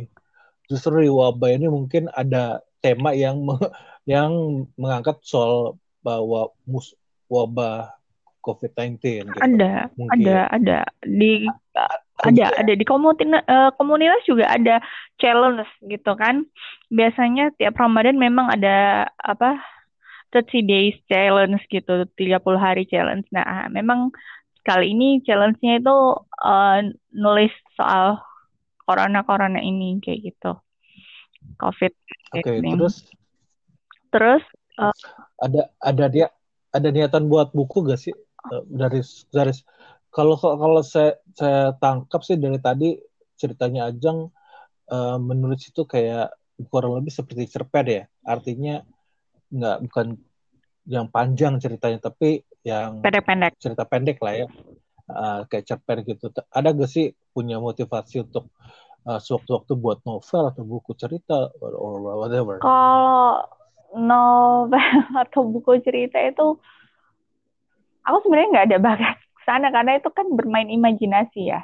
justru 0.70 1.03
di 1.03 1.11
wabah 1.11 1.50
ini 1.50 1.66
mungkin 1.66 2.07
ada 2.12 2.62
tema 2.79 3.16
yang 3.16 3.42
yang 4.11 4.33
mengangkat 4.79 5.18
soal 5.24 5.81
bahwa 6.00 6.53
mus 6.64 6.94
wabah 7.26 7.92
COVID-19 8.40 8.96
gitu. 9.29 9.40
Ada, 9.40 9.92
mungkin. 9.94 10.24
ada, 10.24 10.38
ada 10.48 10.79
di 11.05 11.44
ada 12.24 12.44
ada. 12.61 12.72
Di 12.76 12.85
komunitas 12.85 13.44
uh, 13.48 13.70
komunitas 13.76 14.22
juga 14.28 14.48
ada 14.48 14.80
challenge 15.20 15.68
gitu 15.87 16.12
kan. 16.16 16.44
Biasanya 16.92 17.54
tiap 17.56 17.78
Ramadan 17.80 18.20
memang 18.20 18.52
ada 18.52 19.09
apa 19.20 19.61
30 20.33 20.62
days 20.66 20.96
challenge 21.11 21.62
gitu 21.68 22.06
30 22.14 22.40
hari 22.56 22.87
challenge. 22.87 23.26
Nah 23.35 23.66
memang 23.72 24.14
kali 24.62 24.92
ini 24.92 25.24
challenge-nya 25.24 25.80
itu 25.80 25.96
uh, 26.44 26.78
nulis 27.16 27.52
soal 27.74 28.20
corona 28.85 29.24
corona 29.26 29.59
ini 29.59 29.98
kayak 29.98 30.35
gitu. 30.35 30.52
Covid 31.56 31.92
oke 32.37 32.42
okay, 32.44 32.61
terus? 32.61 32.96
Terus 34.12 34.44
uh, 34.78 34.94
ada 35.40 35.72
ada 35.80 36.04
dia 36.06 36.26
ada 36.70 36.88
niatan 36.92 37.26
buat 37.26 37.50
buku 37.50 37.87
gak 37.88 37.98
sih? 37.98 38.14
Dari 38.70 39.00
dari 39.33 39.52
kalau 40.10 40.34
kalau 40.36 40.82
saya 40.82 41.18
saya 41.38 41.74
tangkap 41.78 42.20
sih 42.26 42.36
dari 42.36 42.58
tadi 42.58 42.98
ceritanya 43.38 43.88
Ajeng 43.88 44.28
uh, 44.90 45.18
menulis 45.22 45.70
itu 45.70 45.86
kayak 45.86 46.34
kurang 46.68 46.98
lebih 46.98 47.14
seperti 47.14 47.48
cerpen 47.48 47.86
ya. 47.86 48.04
Artinya 48.26 48.82
nggak 49.50 49.76
bukan 49.88 50.06
yang 50.90 51.06
panjang 51.08 51.56
ceritanya 51.62 52.10
tapi 52.10 52.42
yang 52.66 53.00
pendek-pendek. 53.00 53.56
Cerita 53.56 53.86
pendek 53.86 54.18
lah 54.20 54.34
ya. 54.44 54.46
Uh, 55.10 55.46
kayak 55.46 55.66
cerpen 55.66 56.06
gitu. 56.06 56.30
Ada 56.54 56.70
gak 56.70 56.90
sih 56.90 57.10
punya 57.34 57.58
motivasi 57.58 58.22
untuk 58.22 58.50
uh, 59.06 59.18
sewaktu-waktu 59.18 59.72
buat 59.74 59.98
novel 60.06 60.54
atau 60.54 60.62
buku 60.62 60.94
cerita 60.94 61.50
or, 61.58 61.74
or 61.74 61.98
whatever? 62.18 62.62
Kalau 62.62 63.46
novel 63.96 64.78
atau 65.22 65.40
buku 65.46 65.82
cerita 65.82 66.18
itu 66.22 66.58
aku 68.06 68.16
sebenarnya 68.26 68.48
nggak 68.54 68.66
ada 68.70 68.78
bakat 68.78 69.16
sana 69.50 69.74
karena 69.74 69.98
itu 69.98 70.06
kan 70.14 70.30
bermain 70.30 70.70
imajinasi 70.70 71.50
ya. 71.50 71.60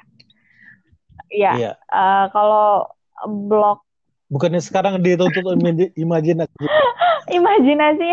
Ya, 1.30 1.52
iya. 1.58 1.72
uh, 1.90 2.26
kalau 2.34 2.90
blog 3.26 3.86
bukannya 4.26 4.58
sekarang 4.58 4.98
dituntut 5.02 5.42
imajinasi. 5.94 6.66
imajinasi 7.38 8.06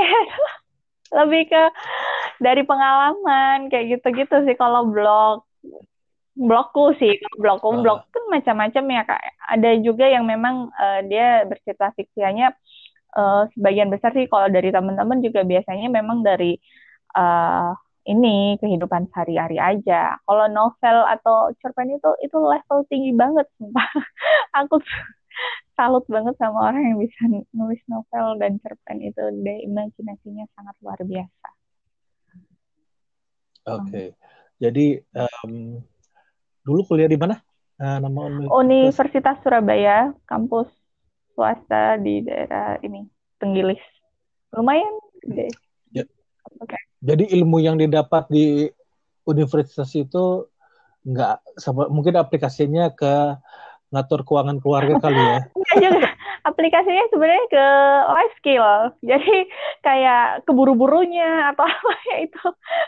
lebih 1.18 1.44
ke 1.50 1.64
dari 2.42 2.66
pengalaman 2.66 3.70
kayak 3.70 3.98
gitu-gitu 3.98 4.46
sih 4.46 4.58
kalau 4.58 4.90
blog 4.90 5.46
blogku 6.34 6.98
sih 6.98 7.22
blogku 7.38 7.70
uh. 7.70 7.82
blog 7.82 8.00
kan 8.10 8.24
macam-macam 8.34 8.84
ya 8.90 9.02
kak 9.06 9.22
ada 9.54 9.72
juga 9.78 10.10
yang 10.10 10.26
memang 10.26 10.74
uh, 10.74 11.00
dia 11.06 11.46
bercerita 11.46 11.94
fiksianya 11.94 12.58
uh, 13.14 13.46
sebagian 13.54 13.94
besar 13.94 14.10
sih 14.18 14.26
kalau 14.26 14.50
dari 14.50 14.74
teman-teman 14.74 15.22
juga 15.22 15.46
biasanya 15.46 15.94
memang 15.94 16.26
dari 16.26 16.58
uh, 17.14 17.78
ini 18.04 18.60
kehidupan 18.60 19.08
sehari-hari 19.12 19.58
aja. 19.60 20.20
Kalau 20.28 20.48
novel 20.52 20.98
atau 21.08 21.52
cerpen 21.64 21.96
itu 21.96 22.12
itu 22.20 22.38
level 22.38 22.84
tinggi 22.92 23.12
banget, 23.16 23.48
sumpah. 23.56 23.88
Aku 24.64 24.80
salut 25.74 26.06
banget 26.06 26.36
sama 26.38 26.70
orang 26.70 26.84
yang 26.94 26.98
bisa 27.02 27.22
nulis 27.56 27.82
novel 27.90 28.38
dan 28.38 28.62
cerpen 28.62 29.02
itu 29.02 29.24
deh 29.42 29.58
imajinasinya 29.66 30.46
sangat 30.54 30.76
luar 30.84 31.00
biasa. 31.02 31.50
Oke, 33.64 33.80
okay. 33.88 34.08
hmm. 34.12 34.20
jadi 34.60 34.86
um, 35.16 35.80
dulu 36.68 36.82
kuliah 36.84 37.08
di 37.08 37.16
mana? 37.16 37.40
Uh, 37.80 37.98
nama 38.04 38.20
universitas? 38.28 38.60
Universitas 38.60 39.38
Surabaya, 39.40 39.98
kampus 40.28 40.68
swasta 41.34 41.98
di 41.98 42.22
daerah 42.22 42.78
ini 42.84 43.08
Tenggilis. 43.40 43.82
Lumayan 44.54 44.94
gede. 45.24 45.48
Ya. 45.92 46.04
Oke. 46.62 46.76
Okay. 46.76 46.93
Jadi 47.04 47.36
ilmu 47.36 47.60
yang 47.60 47.76
didapat 47.76 48.32
di 48.32 48.72
universitas 49.28 49.92
itu 49.92 50.48
nggak 51.04 51.60
mungkin 51.92 52.16
aplikasinya 52.16 52.96
ke 52.96 53.36
ngatur 53.92 54.24
keuangan 54.26 54.58
keluarga 54.64 54.98
kali 55.04 55.20
ya. 55.20 55.40
Enggak 55.60 55.78
juga. 55.84 56.10
Aplikasinya 56.44 57.06
sebenarnya 57.08 57.46
ke 57.52 57.66
life 58.12 58.36
skill. 58.40 58.68
Jadi 59.00 59.36
kayak 59.80 60.44
keburu-burunya 60.44 61.56
atau 61.56 61.64
apa 61.72 61.94
ya 62.12 62.18
itu 62.28 62.44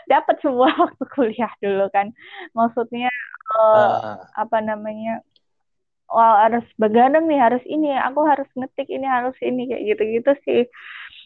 dapat 0.08 0.36
semua 0.40 0.68
waktu 0.82 1.04
kuliah 1.12 1.52
dulu 1.60 1.86
kan. 1.92 2.10
Maksudnya 2.56 3.12
uh, 3.52 3.60
uh. 3.62 4.16
apa 4.32 4.58
namanya? 4.64 5.20
Wah 6.06 6.46
harus 6.46 6.62
begadang 6.78 7.26
nih, 7.26 7.42
harus 7.42 7.64
ini, 7.66 7.90
aku 7.90 8.22
harus 8.22 8.46
ngetik 8.54 8.86
ini, 8.86 9.10
harus 9.10 9.34
ini 9.42 9.66
kayak 9.66 9.82
gitu-gitu 9.90 10.32
sih 10.46 10.62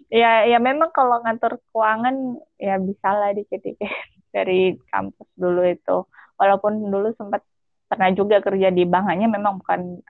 ya 0.08 0.48
ya 0.48 0.58
memang 0.62 0.88
kalau 0.90 1.20
ngatur 1.20 1.60
keuangan 1.70 2.40
ya 2.56 2.80
bisa 2.80 3.08
lah 3.12 3.30
dikit-dikit 3.36 3.84
dari 4.34 4.78
kampus 4.88 5.28
dulu 5.36 5.62
itu. 5.66 5.96
Walaupun 6.40 6.88
dulu 6.88 7.12
sempat 7.20 7.44
pernah 7.90 8.08
juga 8.16 8.40
kerja 8.40 8.72
di 8.72 8.88
bank 8.88 9.04
hanya 9.12 9.28
memang 9.28 9.60
bukan 9.60 10.00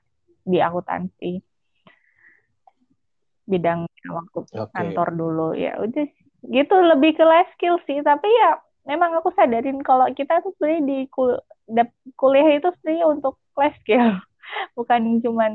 di 0.47 0.63
akuntansi. 0.63 1.43
Bidang 3.51 3.91
waktu 4.07 4.39
okay. 4.47 4.71
kantor 4.71 5.09
dulu 5.17 5.49
ya 5.59 5.75
udah. 5.83 6.07
Gitu 6.41 6.75
lebih 6.75 7.19
ke 7.19 7.25
life 7.27 7.51
skill 7.59 7.83
sih. 7.85 7.99
Tapi 8.01 8.29
ya 8.31 8.63
memang 8.87 9.19
aku 9.19 9.35
sadarin 9.35 9.83
kalau 9.83 10.07
kita 10.15 10.41
tuh 10.41 10.55
sebenarnya 10.57 10.83
di 10.87 10.99
kul 11.11 11.35
kuliah 12.15 12.57
itu 12.57 12.71
sebenarnya 12.79 13.07
untuk 13.11 13.35
life 13.59 13.77
skill. 13.83 14.17
Bukan 14.79 15.21
cuman 15.21 15.53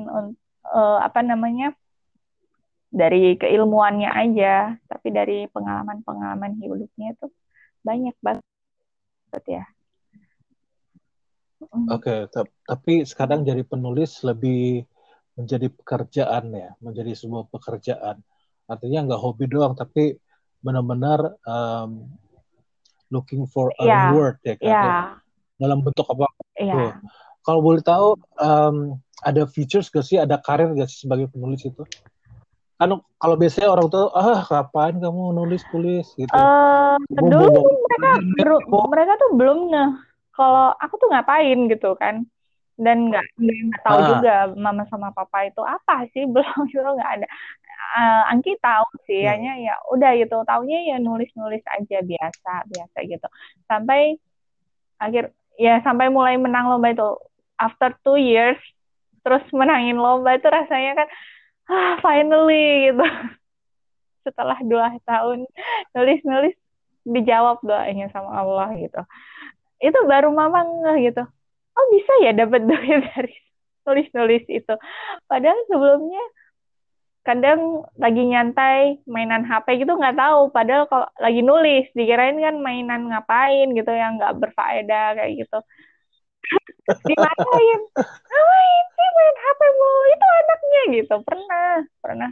uh, 0.72 1.00
apa 1.00 1.24
namanya 1.24 1.72
dari 2.96 3.36
keilmuannya 3.36 4.08
aja 4.08 4.80
tapi 4.88 5.12
dari 5.12 5.52
pengalaman-pengalaman 5.52 6.56
hidupnya 6.64 7.12
itu 7.12 7.28
banyak 7.84 8.16
banget 8.24 9.44
ya 9.44 9.66
Oke, 11.66 12.30
okay, 12.30 12.46
tapi 12.64 13.04
sekarang 13.04 13.42
jadi 13.42 13.66
penulis 13.66 14.22
lebih 14.22 14.86
menjadi 15.36 15.68
pekerjaan 15.68 16.54
ya, 16.54 16.72
menjadi 16.80 17.12
sebuah 17.18 17.52
pekerjaan. 17.52 18.22
Artinya 18.70 19.12
nggak 19.12 19.22
hobi 19.22 19.50
doang, 19.50 19.74
tapi 19.74 20.16
benar-benar 20.62 21.36
um, 21.44 22.06
looking 23.10 23.50
for 23.50 23.74
a 23.82 23.86
yeah. 23.86 24.14
reward 24.14 24.38
ya 24.46 24.56
kan. 24.62 24.68
Yeah. 24.68 25.04
Dalam 25.58 25.84
bentuk 25.84 26.06
apa? 26.08 26.28
Yeah. 26.56 27.02
Kalau 27.44 27.62
boleh 27.66 27.82
tahu, 27.82 28.20
um, 28.40 29.00
ada 29.22 29.46
features 29.46 29.88
gak 29.94 30.06
sih, 30.06 30.18
ada 30.18 30.42
karir 30.42 30.74
gak 30.74 30.90
sih 30.90 31.06
sebagai 31.06 31.30
penulis 31.30 31.62
itu? 31.66 31.84
Kan 32.76 32.92
kalau 33.00 33.36
biasanya 33.40 33.72
orang 33.72 33.88
tuh, 33.88 34.12
ah 34.12 34.44
kapan 34.44 35.00
kamu 35.00 35.32
nulis 35.32 35.64
tulis 35.72 36.08
gitu. 36.20 36.32
Uh, 36.36 37.00
dulu 37.08 37.64
mereka 37.88 38.12
mereka 38.92 39.14
tuh 39.16 39.32
belum 39.40 39.72
nge 39.72 39.86
kalau 40.36 40.76
aku 40.84 41.00
tuh 41.00 41.08
ngapain 41.10 41.72
gitu 41.72 41.96
kan 41.96 42.28
dan 42.76 43.08
nggak 43.08 43.24
nggak 43.40 43.82
tahu 43.88 44.00
ah. 44.04 44.08
juga 44.12 44.36
mama 44.60 44.84
sama 44.92 45.16
papa 45.16 45.48
itu 45.48 45.64
apa 45.64 46.12
sih 46.12 46.28
belum 46.34 46.68
itu 46.68 46.84
nggak 46.84 47.12
ada 47.20 47.28
uh, 47.96 48.32
Angki 48.36 48.60
tahu 48.60 48.88
sih 49.08 49.24
hmm. 49.24 49.32
hanya 49.32 49.54
ya 49.64 49.76
udah 49.96 50.12
gitu 50.20 50.44
taunya 50.44 50.96
ya 50.96 50.98
nulis 51.00 51.32
nulis 51.40 51.64
aja 51.72 52.04
biasa 52.04 52.54
biasa 52.68 52.98
gitu 53.08 53.28
sampai 53.72 54.20
akhir 55.00 55.32
ya 55.56 55.80
sampai 55.88 56.12
mulai 56.12 56.36
menang 56.36 56.68
lomba 56.68 56.92
itu 56.92 57.10
after 57.56 57.96
two 58.04 58.20
years 58.20 58.60
terus 59.24 59.44
menangin 59.56 59.96
lomba 59.96 60.36
itu 60.36 60.48
rasanya 60.52 61.04
kan 61.04 61.08
ah 61.70 61.96
finally 62.02 62.92
gitu. 62.92 63.06
Setelah 64.26 64.58
dua 64.66 64.94
tahun 65.06 65.46
nulis 65.94 66.20
nulis 66.26 66.56
dijawab 67.06 67.62
doanya 67.62 68.10
sama 68.10 68.42
Allah 68.42 68.70
gitu. 68.78 69.02
Itu 69.82 70.00
baru 70.10 70.34
mama 70.34 70.66
ngeh 70.66 71.14
gitu. 71.14 71.24
Oh 71.76 71.86
bisa 71.94 72.12
ya 72.26 72.32
dapat 72.34 72.66
duit 72.66 73.04
dari 73.14 73.36
nulis-nulis 73.86 74.44
itu? 74.50 74.74
Padahal 75.30 75.60
sebelumnya 75.70 76.24
kadang 77.26 77.86
lagi 77.98 78.22
nyantai 78.22 79.02
mainan 79.10 79.46
HP 79.46 79.86
gitu 79.86 79.94
nggak 79.94 80.18
tahu. 80.18 80.50
Padahal 80.50 80.90
kalau 80.90 81.08
lagi 81.22 81.42
nulis 81.46 81.86
dikirain 81.94 82.38
kan 82.42 82.56
mainan 82.62 83.10
ngapain 83.10 83.70
gitu 83.78 83.92
yang 83.94 84.18
nggak 84.18 84.38
berfaedah 84.42 85.22
kayak 85.22 85.46
gitu 85.46 85.60
dimarahin 86.86 87.82
ngapain 87.96 88.86
sih 88.94 89.10
main 89.16 89.36
HP 89.42 89.60
mulu? 89.74 90.02
Itu 90.10 90.26
anaknya 90.26 90.82
gitu. 90.94 91.16
Pernah 91.26 91.70
pernah. 92.02 92.30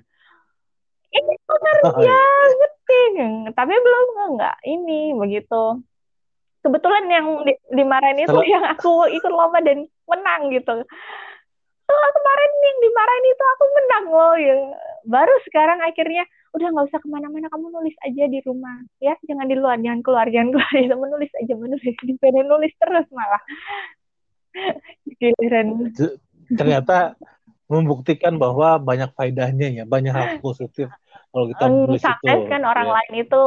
Ini 1.14 1.34
pekerja 1.46 2.18
ngeting 2.58 3.14
tapi 3.54 3.74
belum 3.74 4.06
nggak 4.38 4.58
ini 4.66 5.14
begitu. 5.18 5.82
Kebetulan 6.64 7.06
yang 7.12 7.28
di, 7.44 7.54
dimarahin 7.76 8.24
itu 8.24 8.32
Kalau... 8.32 8.48
yang 8.48 8.64
aku 8.64 8.94
ikut 9.12 9.32
lomba 9.32 9.60
dan 9.60 9.84
menang 10.08 10.48
gitu. 10.56 10.74
Setelah 11.84 12.12
kemarin 12.16 12.52
yang 12.64 12.78
dimarahin 12.80 13.26
itu 13.28 13.44
aku 13.44 13.64
menang 13.76 14.06
loh. 14.10 14.36
Ya 14.40 14.56
baru 15.04 15.36
sekarang 15.52 15.84
akhirnya 15.84 16.24
udah 16.56 16.68
nggak 16.72 16.88
usah 16.88 17.00
ke 17.04 17.08
mana-mana. 17.12 17.52
Kamu 17.52 17.68
nulis 17.68 17.94
aja 18.08 18.24
di 18.26 18.40
rumah. 18.48 18.80
Ya 19.04 19.14
jangan 19.28 19.46
di 19.52 19.60
luar 19.60 19.78
jangan 19.84 20.02
keluar 20.02 20.26
jangan 20.32 20.50
keluar. 20.56 20.74
Itu 20.88 20.96
menulis 20.96 21.32
aja 21.36 21.54
menulis 21.54 21.96
di 22.08 22.14
pengen 22.18 22.48
nulis 22.48 22.74
terus 22.80 23.06
malah 23.12 23.44
giliran. 25.20 25.94
Ternyata 26.54 27.18
membuktikan 27.72 28.38
bahwa 28.38 28.78
banyak 28.78 29.10
faedahnya 29.18 29.68
ya 29.82 29.84
banyak 29.88 30.14
hal 30.14 30.28
positif. 30.44 30.92
Kalau 31.34 31.46
kita 31.50 31.66
nulis 31.66 32.04
itu 32.04 32.46
kan 32.46 32.62
orang 32.62 32.88
ya. 32.92 32.94
lain 32.94 33.14
itu 33.26 33.42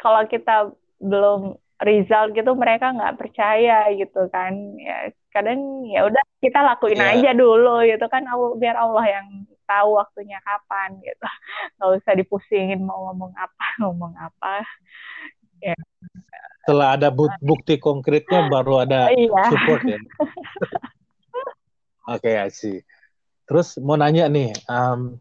kalau 0.00 0.22
kita 0.24 0.72
belum 0.96 1.60
result 1.78 2.34
gitu 2.34 2.56
mereka 2.56 2.96
nggak 2.96 3.20
percaya 3.20 3.92
gitu 3.92 4.30
kan. 4.32 4.56
Ya 4.80 5.12
kadang 5.28 5.84
ya 5.84 6.08
udah 6.08 6.24
kita 6.40 6.64
lakuin 6.64 6.98
yeah. 6.98 7.12
aja 7.14 7.30
dulu 7.36 7.84
gitu 7.84 8.06
kan 8.08 8.24
biar 8.56 8.80
Allah 8.80 9.04
yang 9.20 9.26
tahu 9.68 10.00
waktunya 10.00 10.40
kapan 10.40 10.96
gitu. 11.04 11.26
Nggak 11.76 11.90
usah 12.00 12.12
dipusingin 12.16 12.80
mau 12.80 13.12
ngomong 13.12 13.36
apa 13.36 13.66
ngomong 13.84 14.16
apa. 14.16 14.64
Ya 15.60 15.76
setelah 16.68 17.00
ada 17.00 17.08
bukti 17.40 17.80
konkretnya 17.80 18.44
baru 18.52 18.84
ada 18.84 19.08
iya. 19.16 19.48
support 19.48 19.80
ya. 19.88 19.96
Oke 22.12 22.36
okay, 22.36 22.52
sih 22.52 22.84
terus 23.48 23.80
mau 23.80 23.96
nanya 23.96 24.28
nih 24.28 24.52
um, 24.68 25.16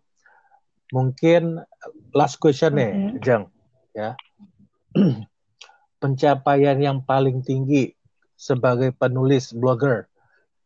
mungkin 0.92 1.64
last 2.12 2.44
question 2.44 2.76
nih 2.76 2.92
mm 2.92 3.00
-hmm. 3.00 3.20
Jang 3.24 3.44
ya. 3.96 4.12
Pencapaian 6.04 6.78
yang 6.78 7.02
paling 7.02 7.42
tinggi 7.42 7.98
sebagai 8.38 8.94
penulis 8.94 9.50
blogger 9.56 10.06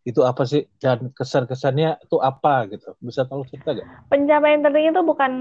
itu 0.03 0.19
apa 0.25 0.43
sih? 0.43 0.67
Dan 0.81 1.13
kesan-kesannya 1.15 2.03
itu 2.03 2.19
apa 2.19 2.67
gitu? 2.67 2.97
Bisa 2.99 3.23
tahu 3.23 3.47
cerita 3.47 3.71
gak? 3.71 3.87
Pencapaian 4.11 4.59
tertinggi 4.59 4.91
itu 4.91 5.03
bukan 5.05 5.33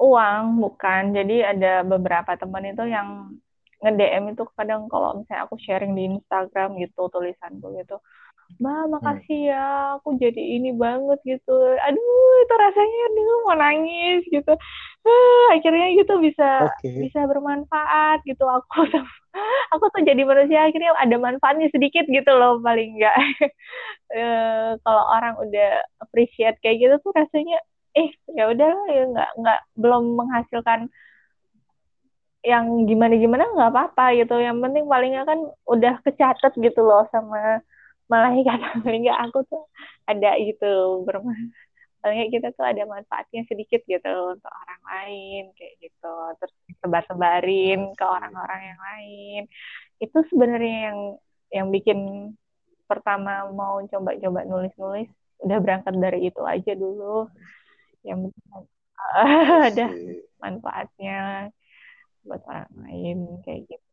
uang 0.00 0.42
bukan. 0.56 1.12
Jadi 1.12 1.44
ada 1.44 1.84
beberapa 1.84 2.32
teman 2.32 2.64
itu 2.64 2.88
yang 2.88 3.36
nge-DM 3.80 4.36
itu 4.36 4.44
kadang 4.56 4.86
kalau 4.92 5.16
misalnya 5.16 5.48
aku 5.48 5.56
sharing 5.56 5.96
di 5.96 6.16
Instagram 6.16 6.76
gitu 6.76 7.08
tulisanku 7.08 7.72
gitu 7.80 7.96
Mbak 8.58 8.74
hmm. 8.74 8.90
makasih 8.90 9.40
ya 9.54 9.66
aku 10.00 10.18
jadi 10.18 10.42
ini 10.58 10.74
banget 10.74 11.22
gitu 11.22 11.54
aduh 11.54 12.32
itu 12.42 12.54
rasanya 12.58 12.98
aduh 13.12 13.38
mau 13.46 13.54
nangis 13.54 14.22
gitu 14.26 14.52
uh, 15.06 15.46
akhirnya 15.54 15.94
gitu 15.94 16.14
bisa 16.18 16.66
okay. 16.66 16.98
bisa 16.98 17.30
bermanfaat 17.30 18.26
gitu 18.26 18.42
aku 18.42 18.90
tuh 18.90 19.06
aku 19.74 19.84
tuh 19.94 20.02
jadi 20.02 20.22
manusia 20.26 20.66
akhirnya 20.66 20.90
ada 20.98 21.16
manfaatnya 21.20 21.70
sedikit 21.70 22.08
gitu 22.10 22.32
loh 22.34 22.58
paling 22.58 22.98
enggak 22.98 23.14
uh, 24.18 24.74
kalau 24.84 25.04
orang 25.14 25.38
udah 25.38 25.86
appreciate 26.02 26.58
kayak 26.64 26.82
gitu 26.82 26.94
tuh 27.06 27.14
rasanya 27.14 27.62
eh 27.94 28.10
ya 28.34 28.50
udah 28.50 28.74
ya 28.90 29.02
nggak 29.10 29.30
nggak 29.38 29.60
belum 29.78 30.14
menghasilkan 30.14 30.90
yang 32.40 32.88
gimana 32.88 33.14
gimana 33.20 33.44
nggak 33.52 33.70
apa-apa 33.72 34.04
gitu. 34.16 34.34
Yang 34.40 34.58
penting 34.64 34.84
palingnya 34.88 35.22
kan 35.28 35.38
udah 35.68 35.94
kecatat 36.04 36.52
gitu 36.56 36.80
loh 36.80 37.04
sama 37.12 37.60
malaikat. 38.08 38.58
Paling 38.84 39.00
nggak 39.06 39.20
aku 39.28 39.38
tuh 39.50 39.62
ada 40.08 40.34
gitu 40.40 41.04
bermanfaat 41.06 41.68
paling 42.00 42.32
kita 42.32 42.48
tuh 42.56 42.64
ada 42.64 42.82
manfaatnya 42.88 43.44
sedikit 43.44 43.84
gitu 43.84 44.08
untuk 44.32 44.48
orang 44.48 44.82
lain 44.88 45.42
kayak 45.52 45.74
gitu. 45.84 46.14
Terus 46.40 46.54
sebar-sebarin 46.80 47.80
ke 47.92 48.04
orang-orang 48.04 48.60
yang 48.72 48.80
lain. 48.80 49.42
Itu 50.00 50.18
sebenarnya 50.32 50.76
yang 50.90 50.98
yang 51.52 51.68
bikin 51.68 51.98
pertama 52.88 53.46
mau 53.52 53.78
coba-coba 53.84 54.40
nulis-nulis 54.48 55.08
udah 55.44 55.58
berangkat 55.60 55.94
dari 56.00 56.32
itu 56.32 56.42
aja 56.44 56.72
dulu. 56.72 57.28
Yang 58.00 58.32
ada 59.68 59.86
manfaatnya 60.40 61.48
buat 62.24 62.42
orang 62.46 62.72
lain 62.84 63.18
kayak 63.44 63.64
gitu 63.68 63.90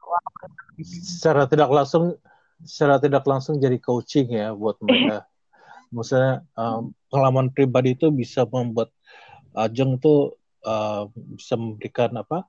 secara 0.83 1.49
tidak 1.49 1.69
langsung 1.71 2.15
secara 2.63 2.97
tidak 2.97 3.23
langsung 3.25 3.61
jadi 3.61 3.77
coaching 3.77 4.33
ya 4.33 4.53
buat 4.53 4.77
mereka. 4.81 5.25
Maksudnya 5.95 6.43
um, 6.59 6.91
pengalaman 7.07 7.47
pribadi 7.53 7.95
itu 7.95 8.11
bisa 8.11 8.43
membuat 8.43 8.91
Ajeng 9.57 9.97
itu 9.97 10.37
uh, 10.69 11.09
bisa 11.33 11.57
memberikan 11.57 12.13
apa 12.13 12.45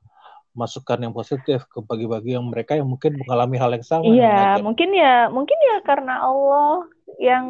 masukan 0.52 1.00
yang 1.00 1.14
positif 1.16 1.64
ke 1.70 1.80
bagi-bagi 1.80 2.36
yang 2.36 2.44
mereka 2.50 2.76
yang 2.76 2.84
mungkin 2.84 3.16
mengalami 3.16 3.56
hal 3.56 3.70
yang 3.72 3.86
sama. 3.86 4.04
Iya, 4.04 4.60
mungkin 4.60 4.90
ya, 4.92 5.30
mungkin 5.32 5.56
ya 5.56 5.76
karena 5.86 6.20
Allah 6.20 6.84
yang 7.16 7.46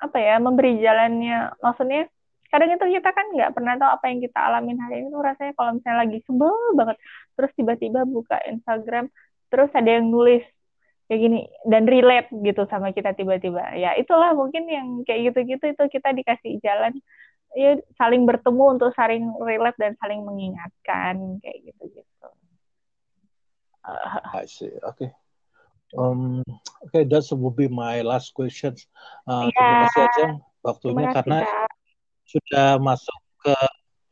apa 0.00 0.16
ya 0.16 0.40
memberi 0.40 0.80
jalannya. 0.80 1.58
Maksudnya 1.60 2.08
kadang 2.52 2.70
itu 2.76 2.84
kita 3.00 3.10
kan 3.16 3.26
nggak 3.32 3.50
pernah 3.56 3.74
tahu 3.80 3.90
apa 3.96 4.04
yang 4.12 4.20
kita 4.20 4.38
alamin 4.38 4.76
hari 4.76 5.00
ini 5.00 5.08
tuh 5.08 5.24
rasanya 5.24 5.52
kalau 5.56 5.70
misalnya 5.80 5.98
lagi 6.04 6.18
sebel 6.28 6.54
banget, 6.76 6.96
terus 7.34 7.50
tiba-tiba 7.56 8.00
buka 8.04 8.36
Instagram, 8.44 9.08
terus 9.48 9.70
ada 9.72 9.88
yang 9.88 10.12
nulis 10.12 10.44
kayak 11.08 11.20
gini 11.28 11.40
dan 11.68 11.84
relate 11.84 12.28
gitu 12.32 12.64
sama 12.72 12.94
kita 12.96 13.12
tiba-tiba 13.12 13.76
ya 13.76 13.92
itulah 14.00 14.32
mungkin 14.32 14.64
yang 14.64 15.04
kayak 15.04 15.28
gitu-gitu 15.28 15.76
itu 15.76 15.84
kita 15.92 16.08
dikasih 16.16 16.56
jalan 16.64 16.96
ya 17.52 17.76
saling 18.00 18.24
bertemu 18.24 18.80
untuk 18.80 18.96
saling 18.96 19.28
relate 19.44 19.76
dan 19.76 19.92
saling 20.00 20.24
mengingatkan 20.24 21.36
kayak 21.44 21.58
gitu-gitu. 21.68 22.28
Uh. 23.84 24.20
Oke. 24.40 24.80
Okay. 24.88 25.10
Um, 25.92 26.40
okay, 26.88 27.04
that 27.04 27.28
will 27.36 27.52
be 27.52 27.68
my 27.68 28.00
last 28.00 28.32
question. 28.32 28.72
Uh, 29.28 29.52
Iya. 29.52 29.60
Terima 29.60 29.76
kasih 29.84 30.02
Ajeng 30.08 30.32
waktunya 30.64 30.94
Terima 30.96 31.12
kasih, 31.12 31.16
karena 31.20 31.38
Kak. 31.44 31.70
Sudah 32.32 32.80
masuk 32.80 33.18
ke 33.44 33.54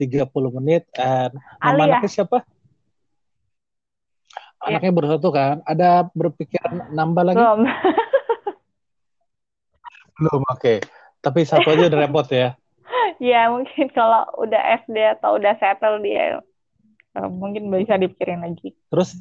30 0.04 0.28
menit. 0.60 0.84
And 0.96 1.32
nama 1.60 1.88
ya? 1.88 1.96
anaknya 1.96 2.10
siapa? 2.10 2.44
Iya. 4.60 4.76
Anaknya 4.76 4.92
baru 4.92 5.06
satu 5.16 5.28
kan? 5.32 5.64
Ada 5.64 6.12
berpikiran 6.12 6.92
nambah 6.92 7.32
lagi? 7.32 7.40
Belum. 7.40 7.60
Belum, 10.20 10.44
oke. 10.52 10.84
Tapi 11.24 11.40
satu 11.48 11.72
aja 11.72 11.88
udah 11.88 12.00
repot 12.04 12.28
ya. 12.28 12.52
Ya, 13.20 13.48
mungkin 13.48 13.88
kalau 13.92 14.24
udah 14.40 14.60
SD 14.84 14.96
atau 15.16 15.40
udah 15.40 15.56
settle 15.60 16.00
dia 16.00 16.40
eh, 17.16 17.28
mungkin 17.28 17.72
bisa 17.72 17.96
dipikirin 17.96 18.44
lagi. 18.44 18.76
Terus 18.92 19.16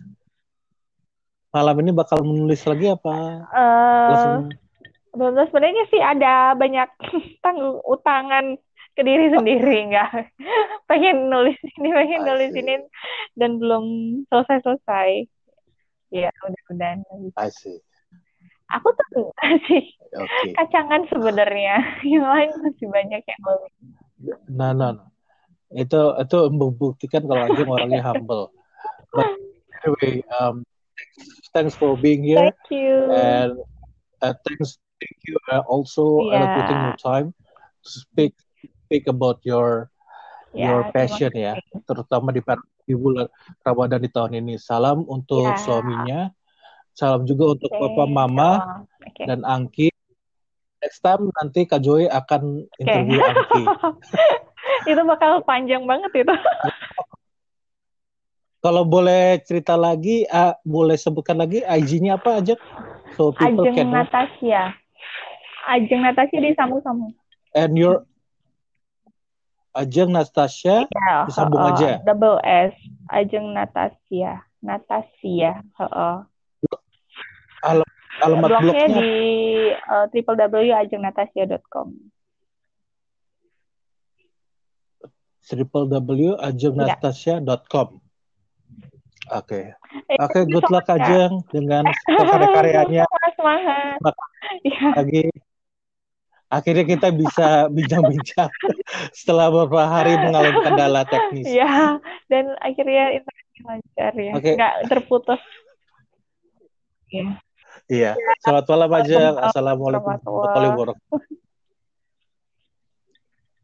malam 1.51 1.75
ini 1.83 1.91
bakal 1.91 2.23
menulis 2.23 2.63
lagi 2.67 2.91
apa? 2.91 3.15
Eh, 3.47 4.07
Langsung 4.11 4.51
tahu 5.19 5.45
sebenarnya 5.49 5.83
sih 5.89 6.01
ada 6.01 6.53
banyak 6.53 6.89
tanggung 7.43 7.81
utangan 7.85 8.57
ke 8.99 9.07
diri 9.07 9.31
sendiri 9.31 9.77
nggak. 9.95 10.11
Pengen 10.91 11.31
nulis 11.31 11.55
ini 11.79 11.89
pengen 11.95 12.27
nulis 12.27 12.51
ini 12.51 12.83
dan 13.39 13.55
belum 13.55 13.85
selesai 14.27 14.59
selesai 14.67 15.23
ya 16.11 16.27
mudah-mudahan 16.43 16.99
aku 18.69 18.87
tuh 19.13 19.31
sih. 19.71 19.83
Oke. 20.19 20.57
kacangan 20.57 21.05
sebenarnya. 21.07 21.79
Yang 22.11 22.25
lain 22.27 22.49
masih 22.65 22.87
banyak 22.89 23.21
yang 23.21 23.41
belum. 23.45 23.71
Nah, 24.49 24.71
nah, 24.73 24.91
nah. 24.97 25.07
Itu 25.69 26.17
itu 26.17 26.37
membuktikan 26.49 27.29
kalau 27.29 27.45
Ajeng 27.45 27.69
orangnya 27.69 28.01
humble. 28.01 28.49
But 29.13 29.37
anyway, 29.85 30.25
um, 30.41 30.65
thanks 31.53 31.77
for 31.77 31.93
being 31.93 32.25
here. 32.25 32.49
Thank 32.49 32.73
you. 32.73 33.13
And 33.13 33.61
uh, 34.25 34.33
thanks 34.49 34.81
thank 34.97 35.17
you 35.29 35.37
uh, 35.53 35.61
also 35.69 36.25
Yeah. 36.25 36.49
putting 36.57 36.79
your 36.81 36.97
time 36.97 37.27
to 37.85 37.89
speak 38.01 38.33
speak 38.89 39.05
about 39.05 39.37
your 39.45 39.93
Ya, 40.49 40.65
your 40.65 40.89
passion 40.89 41.29
ya, 41.37 41.61
terutama 41.85 42.33
di, 42.33 42.41
di 42.89 42.97
bulan 42.97 43.29
Ramadan 43.61 44.01
di 44.01 44.09
tahun 44.09 44.41
ini. 44.41 44.57
Salam 44.57 45.05
untuk 45.05 45.53
Ya. 45.53 45.61
suaminya, 45.61 46.19
salam 46.97 47.21
juga 47.29 47.53
untuk 47.53 47.69
Oke, 47.69 47.77
Papa 47.77 48.09
Mama 48.09 48.57
shalom. 48.57 48.81
Oke. 49.05 49.23
dan 49.29 49.39
Angki. 49.45 49.93
Next 50.81 51.05
time 51.05 51.29
nanti 51.37 51.69
Kak 51.69 51.85
Joy 51.85 52.09
akan 52.09 52.65
interview 52.81 53.21
Angki. 53.21 53.61
itu 54.89 55.01
bakal 55.05 55.45
panjang 55.45 55.85
banget 55.85 56.25
itu. 56.25 56.33
Kalau 58.65 58.89
boleh 58.89 59.37
cerita 59.45 59.77
lagi, 59.77 60.25
uh, 60.33 60.57
boleh 60.65 60.97
sebutkan 60.97 61.37
lagi 61.37 61.61
IG-nya 61.61 62.17
apa 62.17 62.41
aja? 62.41 62.57
So 63.13 63.37
people 63.37 63.69
Ajeng 63.69 63.85
can. 63.85 63.93
Natasha. 63.93 64.73
Ajeng 65.69 66.01
Natasha 66.01 66.41
disambung-sambung. 66.41 67.13
And 67.53 67.77
your 67.77 68.08
Ajeng 69.69 70.09
Natasha 70.09 70.89
Ya, 70.89 71.29
disambung 71.29 71.61
heeh. 71.61 71.77
aja. 71.77 71.91
Double 72.03 72.41
S. 72.41 72.73
Ajeng 73.07 73.53
Natasha. 73.53 74.43
Natasha. 74.59 75.61
heeh. 75.61 76.15
Al- 77.59 77.83
alamat 78.19 78.49
Blognya 78.49 78.87
blognya 78.87 78.99
di 78.99 79.11
uh, 79.75 80.05
www.ajengnatasha.com. 80.11 81.87
www.ajengnatasha.com. 85.49 87.87
Oke. 89.29 89.61
Eh, 90.09 90.17
Oke, 90.17 90.39
good 90.49 90.65
so 90.65 90.73
luck. 90.73 90.89
Ajeng 90.89 91.45
dengan 91.53 91.85
karya-karyanya 92.17 93.05
Semangat, 93.37 93.37
semangat. 93.37 94.01
Ya, 94.65 94.89
lagi. 94.97 95.29
Akhirnya 96.49 96.85
kita 96.85 97.13
bisa 97.13 97.47
bincang-bincang 97.75 98.49
setelah 99.13 99.53
beberapa 99.53 99.85
hari 99.85 100.17
mengalami 100.17 100.59
kendala 100.65 101.01
teknis. 101.05 101.45
ya, 101.45 102.01
dan 102.25 102.57
akhirnya 102.57 103.21
internetnya 103.21 103.61
lancar 103.69 104.11
ya, 104.17 104.33
Oke. 104.33 104.51
nggak 104.57 104.73
terputus. 104.89 105.41
Ya. 107.09 107.37
Iya. 107.89 108.11
Selamat 108.45 108.65
malam. 108.69 108.87
Waalaikumsalam 108.93 109.35
Assalamualaikum 109.49 110.09
warahmatullahi 110.13 110.73
wabarakatuh. 110.77 111.48